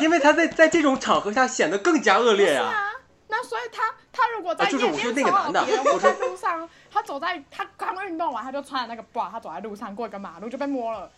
[0.00, 2.92] 因为他在在这种场合下显得更加恶劣呀、啊，
[3.28, 11.10] 那所以他他如果在就是我说那个店骚扰男的别人，或我说在路上， 他走在他刚运动完，他就穿了那个 bra，他走在路上过一个马路就被摸了，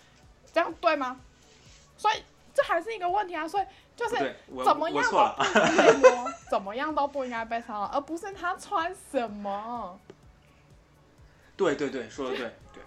[0.53, 1.17] 这样对吗？
[1.97, 2.15] 所以
[2.53, 3.65] 这还是一个问题啊，所以
[3.95, 5.37] 就是怎么样我错了。
[5.39, 9.99] 都不应该被摸， 怎么样都不应该被骚扰，而不是他穿什么。
[11.61, 12.83] 对对对，说的对对，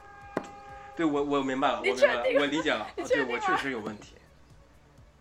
[0.96, 4.16] 对我我明白了，我明白了，我理解了， 对我确实有问题，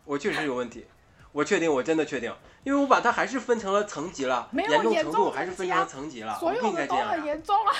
[0.07, 0.87] 我确实有问题，
[1.33, 2.35] 我确定，我真的确定，
[2.65, 7.25] 因为我把它还是分成了层级了，严重程度还是分成了层级了，所我不应有的都很该这样呀。
[7.27, 7.73] 严重啊！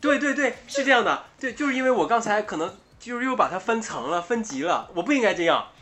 [0.00, 5.72] 对对对，是这样的，对，就是因为我刚才可能就是又把它分层了、分级了，我不应该这样。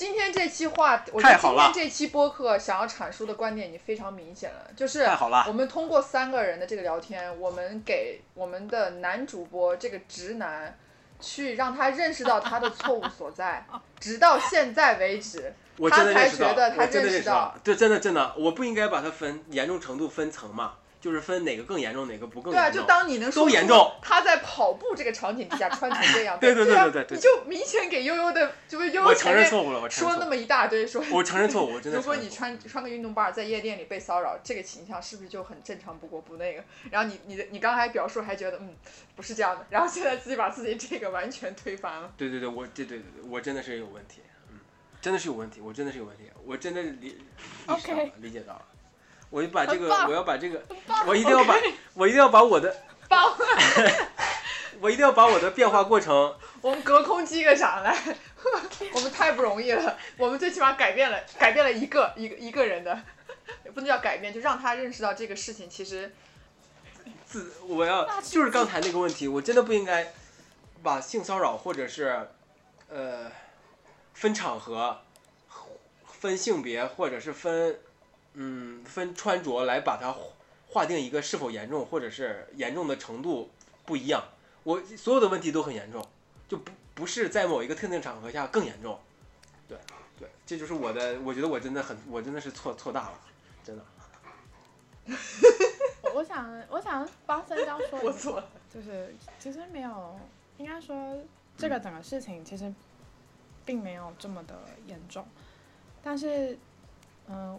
[0.00, 1.64] 今天这期话，我觉得太好了。
[1.64, 5.44] 今天这期播客想要阐述的观点已经非常明显了，就是太好了。
[5.46, 10.74] 我们通过三个人的这个聊天，我们给我们的男主播这个直男，
[11.20, 13.66] 去让他认识到他的错误所在，
[14.00, 36.62] 直到现在为止，我真的他才认识到，觉得他我真的认识到认识到，对，真的真的，我不应该把它分严重程度分层嘛，就是分哪个更严重，哪个不更严重对啊，就当你能说出都严重他在跑步这个场景之下穿成这样， 对对对啊对对对你就明显给悠悠的，就是悠悠承认错误了，我承认错误说那么一大堆，说我承认错误，我 真的如果你承认错误穿穿个运动 bar 在夜店里被骚扰，这个形象是不是就很正常不过不那个？
[36.90, 38.74] 然后你你的你刚才表述还觉得嗯
[39.16, 42.12] 不是这样的，然后现在自己把自己这个完全推翻了。
[42.18, 44.20] 对对对，我对对对对，我真的是有问题，
[44.50, 44.58] 嗯，
[45.00, 47.16] 真的是有问题，我真的是有问题，我真的理
[47.66, 48.62] OK 理解到了，
[49.30, 50.60] 我就把这个我要把这个，
[51.06, 51.54] 我一定要把
[51.94, 52.76] 我一定要把我的，
[54.80, 57.96] 我一定要把我的变化过程，我们隔空击个掌来，
[58.92, 63.00] 我们太不容易了，我们最起码改变了改变了一个一个一个人的，
[63.64, 66.12] 也不能叫改变，就让他认识到这个事情其实
[67.24, 70.12] 自我要就是刚才那个问题，我真的不应该
[70.82, 72.28] 把性骚扰或者是
[72.88, 73.30] 呃
[74.14, 74.98] 分场合、
[76.20, 77.78] 分性别或者是分
[78.34, 80.14] 嗯分穿着来把它
[80.68, 83.50] 划定一个是否严重或者是严重的程度
[83.84, 84.22] 不一样。
[84.62, 86.06] 我所有的问题都很严重，
[86.48, 88.98] 就不不是在某一个特定场合下更严重。
[89.68, 89.78] 对
[90.18, 93.20] 对，这就是我的，我觉得我真的很，我真的是错错大了，
[93.64, 93.84] 真的。
[96.02, 98.48] 我 我想我想帮三江说我错了。
[98.72, 100.20] 就是其实没有，
[100.58, 101.16] 应该说
[101.56, 102.72] 这个整个事情其实
[103.64, 104.54] 并没有这么的
[104.86, 105.26] 严重，
[106.02, 106.56] 但是
[107.28, 107.58] 嗯、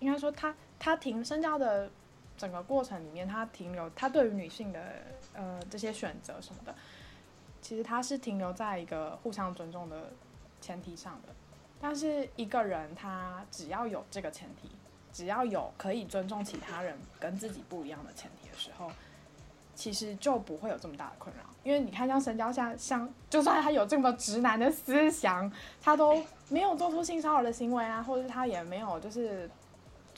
[0.00, 1.88] 应该说他他停深交的
[2.36, 4.80] 整个过程里面，他停留他对于女性的
[5.34, 6.74] 呃这些选择什么的，
[7.62, 10.10] 其实他是停留在一个互相尊重的
[10.60, 11.34] 前提上的。
[11.80, 14.68] 但是一个人他只要有这个前提，
[15.12, 18.90] 只要有可以尊重其他人跟自己不一样的前提的时候，
[19.74, 21.42] 其实就不会有这么大的困扰。
[21.62, 25.50] 因为你看，像神交像像，就算他有这么直男的思想，
[25.82, 29.48] 他都没有做出性骚扰的行为啊，或者是他也没有就是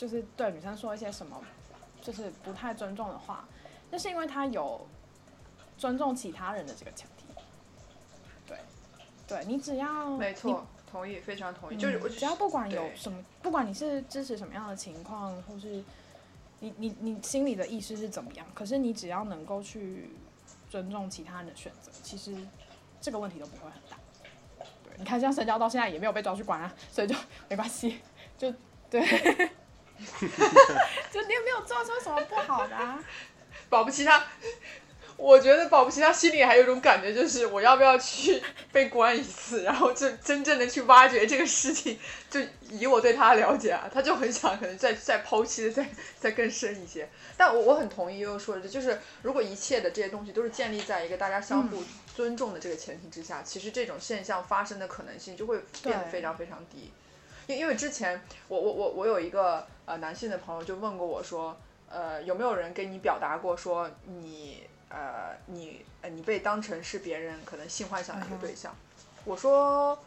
[0.02, 1.40] 就是对女生说一些什么
[2.00, 3.46] 就是不太尊重的话，
[3.88, 4.84] 那是因为他有
[5.78, 7.24] 尊重其他人的这个前提。
[8.44, 8.58] 对，
[9.28, 11.76] 对你只要没错，同意，非常同意。
[11.76, 15.84] 就是只要不管有什么，不管你是支持什么样的情况，或是
[16.58, 20.10] 你你你心里的意识是怎么样，可是你只要能够去
[20.68, 22.36] 尊重其他人的选择，其实
[23.00, 23.96] 这个问题都不会很大。
[24.82, 27.14] 对，你看像神交到现在也没有被抓去管啊，所以就
[27.48, 28.00] 没关系，
[28.36, 28.52] 就
[28.90, 29.00] 对，
[31.10, 32.98] 就你也没有做出什么不好的啊。
[33.68, 34.22] 保不齐他，
[35.16, 41.98] 我觉得保不齐他心里还有一种感觉，就是我要不要去被关一次，然后就真正的去挖掘这个事情。
[42.28, 42.40] 就
[42.70, 45.88] 以我对他的了解啊，他就很想可能再再剖析的再
[46.18, 47.08] 再更深一些。
[47.36, 51.82] 但我我很同意悠悠说的，就是如果一切的这些东西都是建立在一个大家相互
[52.14, 56.92] 尊重的这个前提之下，其实这种现象发生的可能性就会变得非常非常低。
[57.46, 61.54] 因因为之前我我我我有一个呃男性的朋友就问过我说，
[61.90, 68.74] 呃有没有人跟你表达过说你呃你呃你被当成是别人可能性幻想的一个对象？
[69.26, 69.98] 我说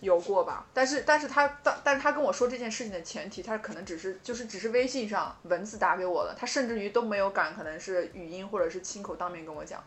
[0.00, 9.80] 有过吧，但是但是他但但是他跟我说这件事情的前提，他可能只是就是只是微信上文字打给我的，他甚至于都没有敢可能是语音或者是亲口当面跟我讲，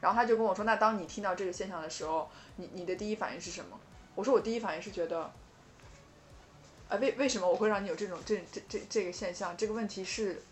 [0.00, 3.80] 然后他就跟我说，那当你听到这个现象的时候，你你的第一反应是什么？
[4.14, 5.32] 我说我第一反应是觉得，
[6.92, 9.56] 啊为为什么我会让你有这种这这这这个现象？
[9.56, 10.42] 这个问题是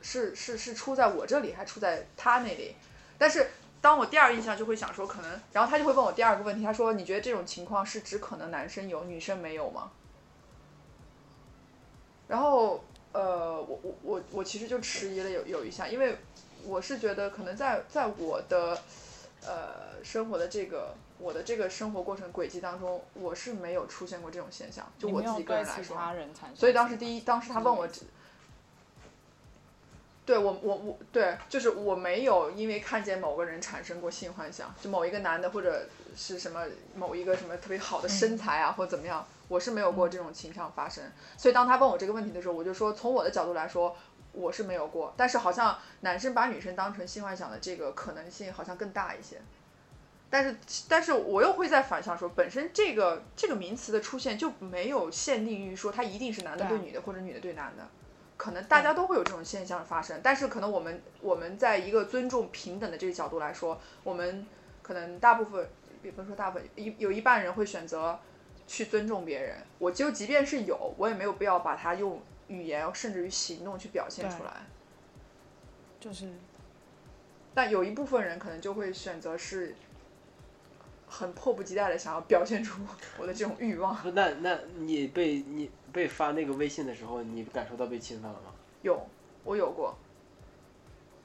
[0.00, 2.76] 是是是出在我这里，还出在他那里？
[3.18, 3.50] 但是。
[3.82, 9.90] 当我第二印象就会想说可能，然后他就会问我第二个问题，他说你觉得这种情况是只可能男生有，女生没有吗？
[12.28, 16.16] 然后呃，我我我我其实就迟疑了有有一下，因为
[16.64, 18.80] 我是觉得可能在在我的
[19.44, 25.96] 呃生活的这个我的这个生活过程轨迹当中，我是没有出现过这种现象，就我自己个人来说，
[26.54, 27.88] 所以当时第一，当时他问我。
[30.24, 35.84] 对我我我对，就是我没有因为看见某个人产生过性幻想，就某一个男的或者
[36.16, 36.64] 是什么
[36.94, 41.02] 某一个什么特别好的身材啊，或者怎么样，我是没有过这种情况发生。
[41.36, 43.96] 所以当他问我这个问题的时候，我就说从我的角度来说，
[44.30, 45.12] 我是没有过。
[45.16, 49.42] 但是好像男生把女生当成性幻想的这个可能性好像更大一些。
[50.32, 50.56] 但是
[50.88, 57.86] 但是我又会在反向说，本身这个这个名词的出现就没有限定于说它一定是男的对女的或者女的对男的。
[58.38, 64.46] 可能大家都会有这种现象发生，但是可能我们我们在一个尊重平等的这个角度来说，我们
[64.80, 65.68] 可能大部分，
[66.00, 68.18] 比方说大部分一有一半人会选择
[68.66, 69.58] 去尊重别人。
[69.78, 74.62] 我就即便是有，我也没有必要把它用语言甚至于行动去表现出来。
[76.00, 76.32] 就是，
[77.52, 79.76] 但有一部分人可能就会选择是。
[81.12, 82.80] 很迫不及待的想要表现出
[83.18, 83.94] 我的这种欲望。
[84.14, 88.54] 那那你被你被发那个微信的时候，你感受到被侵犯了吗？
[88.80, 89.06] 有，
[89.44, 89.94] 我有过，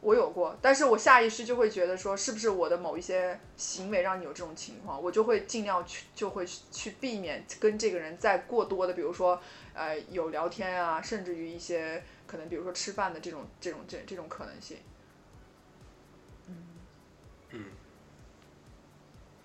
[0.02, 9.42] 我有过，但是我下意识就会觉得说，是不是我的某一些行为让你有这种情况，我就会尽量去，就会去避免跟这个人再过多的，比如说，
[9.74, 14.78] 呃，有聊天啊，甚至于一些可能，比如说吃饭的这种这种这这种可能性。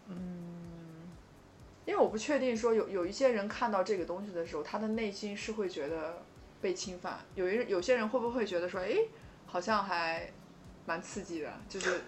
[0.09, 0.17] 嗯
[1.85, 6.23] 因为我不确定说有有一些人看到这个东西的时候，他的内心是会觉得
[6.61, 7.19] 被侵犯。
[7.35, 8.97] 有一有些人会不会觉得说，哎，
[9.47, 10.31] 好像还
[10.87, 11.53] 蛮刺激的？
[11.69, 12.03] 就是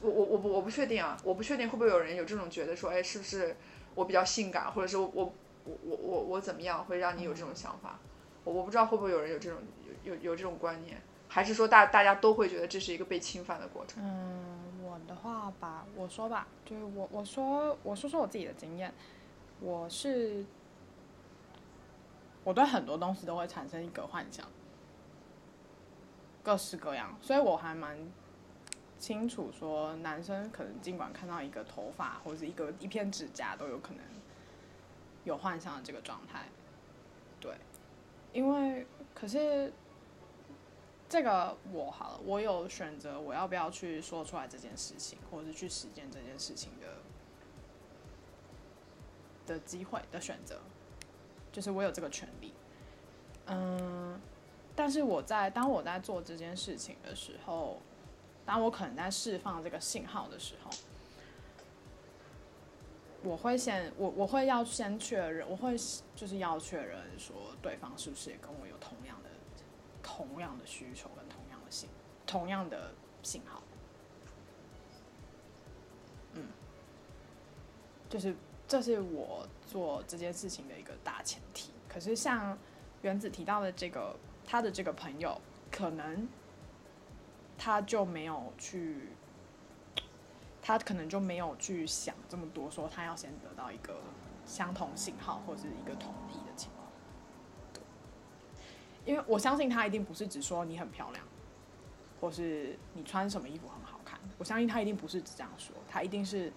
[0.00, 3.54] 我我我不我不确定啊，我不确定会不会有人有这种觉得说，哎，是不是
[3.94, 5.32] 我比较性感，或者是我我
[5.64, 8.00] 我我我怎么样会让你有这种想法？
[8.42, 9.60] 我我不知道会不会有人有这种
[10.04, 11.00] 有有有这种观念，
[11.32, 14.04] 还是说大大家都会觉得这是一个被侵犯的过程？
[14.04, 14.60] 嗯。
[14.84, 18.92] 我的话吧，我说吧，就是我我说我说说我自己的经验，
[19.58, 20.44] 我是
[22.44, 24.46] 我对很多东西都会产生一个幻想，
[26.42, 27.96] 各式各样，所以我还蛮
[28.98, 34.04] 清楚说，男生可能尽管看到一个头发或者一个一片指甲都有可能
[35.24, 36.48] 有幻想的这个状态，
[37.40, 37.54] 对，
[38.34, 39.72] 因为可是。
[41.12, 46.86] 这个我好了，我有选择我要不要去说出来这件事情，或者是去实践这件事情的
[49.46, 50.58] 的机会的选择，
[51.52, 52.54] 就是我有这个权利。
[53.44, 54.18] 嗯，
[54.74, 57.82] 但是我在当我在做这件事情的时候，
[58.46, 60.70] 当我可能在释放这个信号的时候，
[63.22, 65.76] 我会先我我会要先确认，我会
[66.16, 69.28] 就是要确认说对方是不是也跟我有同样的。
[70.02, 71.88] 同样的需求跟同样的信，
[72.26, 72.92] 同样的
[73.22, 73.62] 信号，
[76.34, 76.44] 嗯，
[78.08, 78.34] 就是
[78.66, 81.72] 这是我做这件事情的一个大前提。
[81.88, 82.58] 可是像
[83.02, 85.40] 原子提到的这个，他的这个朋友，
[85.70, 86.28] 可能
[87.56, 89.10] 他就没有去，
[90.60, 94.00] 他可能就没有去想这么多，说他要先得到一个
[94.44, 96.81] 相同信号或者一个同意的情况。
[99.04, 101.24] 因为我相信他一定不是只说你很漂亮，
[102.20, 104.20] 或是你穿什么衣服很好看。
[104.38, 106.52] 我相信他一定不是只这样说，他一定是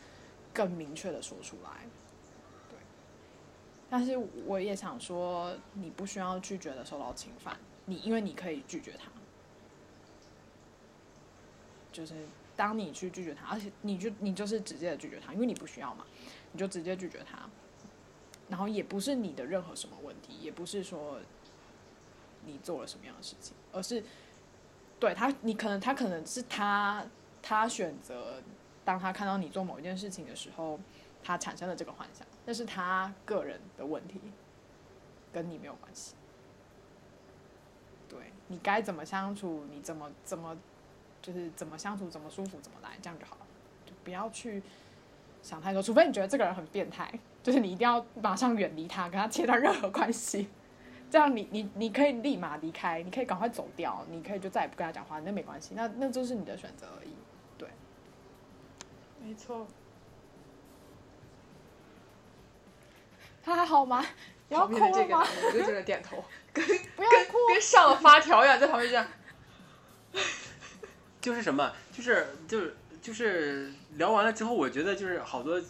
[0.54, 1.72] 更明确的说出来。
[2.70, 2.78] 对。
[3.90, 4.16] 但是
[4.46, 9.10] 我也想说，你不需要拒绝的受到侵犯，你因为你可以拒绝他。
[11.92, 16.06] 就是当你去拒绝他，而且你就你就是直接的拒绝他，因为你不需要嘛，
[16.52, 17.50] 你就直接拒绝他。
[18.50, 21.20] 然后也不是你的任何什么问题，也不是说。
[22.46, 23.56] 你做了什么样的事情？
[23.72, 24.04] 而是
[25.00, 27.06] 对他，你可能他可能是他，
[27.42, 28.42] 他选择
[28.84, 30.80] 当他看到你做某一件事情的时候，
[31.24, 34.20] 他产生了这个幻想，那是他个人的问题，
[35.34, 36.16] 跟你没有关系。
[38.08, 40.56] 对你该怎么相处，你怎么怎么
[41.22, 43.48] 就是怎么相处，怎么舒服怎么来，这样就好了，
[43.86, 44.62] 就不要去
[45.42, 47.12] 想太多，除非你觉得这个人很变态，
[47.44, 50.48] 就是你一定要马上远离他，跟他切断任何关系，
[51.16, 57.16] 这样你你你可以立马离开，你可以赶快走掉，你可以就再也不跟他讲话，那没关系，那那就是你的选择而已。
[57.58, 57.70] 对，
[59.24, 59.66] 没错。
[63.42, 64.06] 他还好吗？
[64.50, 65.26] 你 要哭了吗？
[65.26, 66.22] 我就觉得点头，
[66.54, 67.38] 不要跟哭。
[67.48, 69.08] 跟上了发条一样，在旁边这样。
[71.22, 75.62] 就是什么，就是就是就是聊完了之后，我觉得就是好多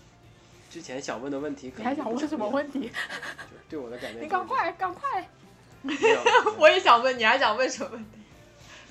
[0.75, 2.81] 之前想问的问题，可能你还想问什么问题？
[2.89, 2.93] 就是
[3.69, 5.25] 对我的感觉，你赶快赶快！
[5.81, 6.21] 没有，
[6.59, 8.09] 我也想问，你还想问什么问题？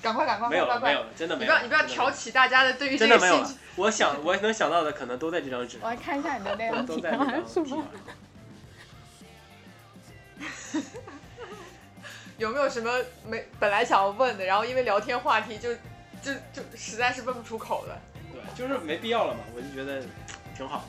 [0.00, 0.94] 赶快赶快没有快快快！
[0.94, 3.60] 了没有了，真的没有了，你不要你不要真的没有挑起大家的对于这真的没有了个兴趣。。
[3.76, 7.66] 我想我能想到的可能都在这张纸我，来看一下你的内容都题，在这张还有什么
[10.40, 10.44] 纸
[10.80, 10.80] 上？
[12.38, 15.74] 有没有什么没本来想要问的，然后因为聊天话题就
[16.22, 18.00] 就就实在是问不出口的？
[18.32, 20.02] 对，就是没必要了嘛，我就觉得
[20.56, 20.82] 挺好。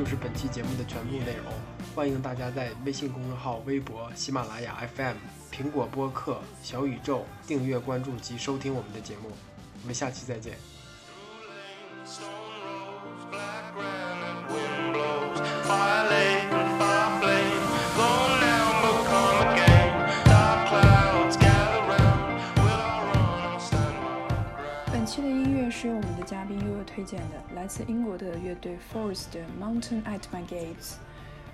[0.00, 1.52] 就是本期节目的全部内容，
[1.94, 5.14] 欢迎大家在微信公众号、微博、喜马拉雅 FM、
[5.52, 9.30] 苹果播客、小宇宙订阅、关注及收听我们的节目。
[9.82, 10.54] 我们下期再见。
[12.06, 12.22] Stone
[12.64, 15.36] rose, black granite, wind blows,
[15.68, 16.29] fire
[26.22, 30.94] 嘉宾悠悠推荐的，来自英国的乐队 Forest Mountain at My Gates。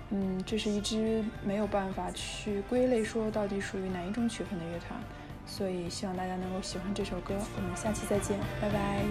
[0.09, 4.97] 嗯，这是一支没有办法去归类说到底属于哪一种曲风的乐团，
[5.45, 7.35] 所以希望大家能够喜欢这首歌。
[7.57, 9.03] 我们下期再见，拜拜。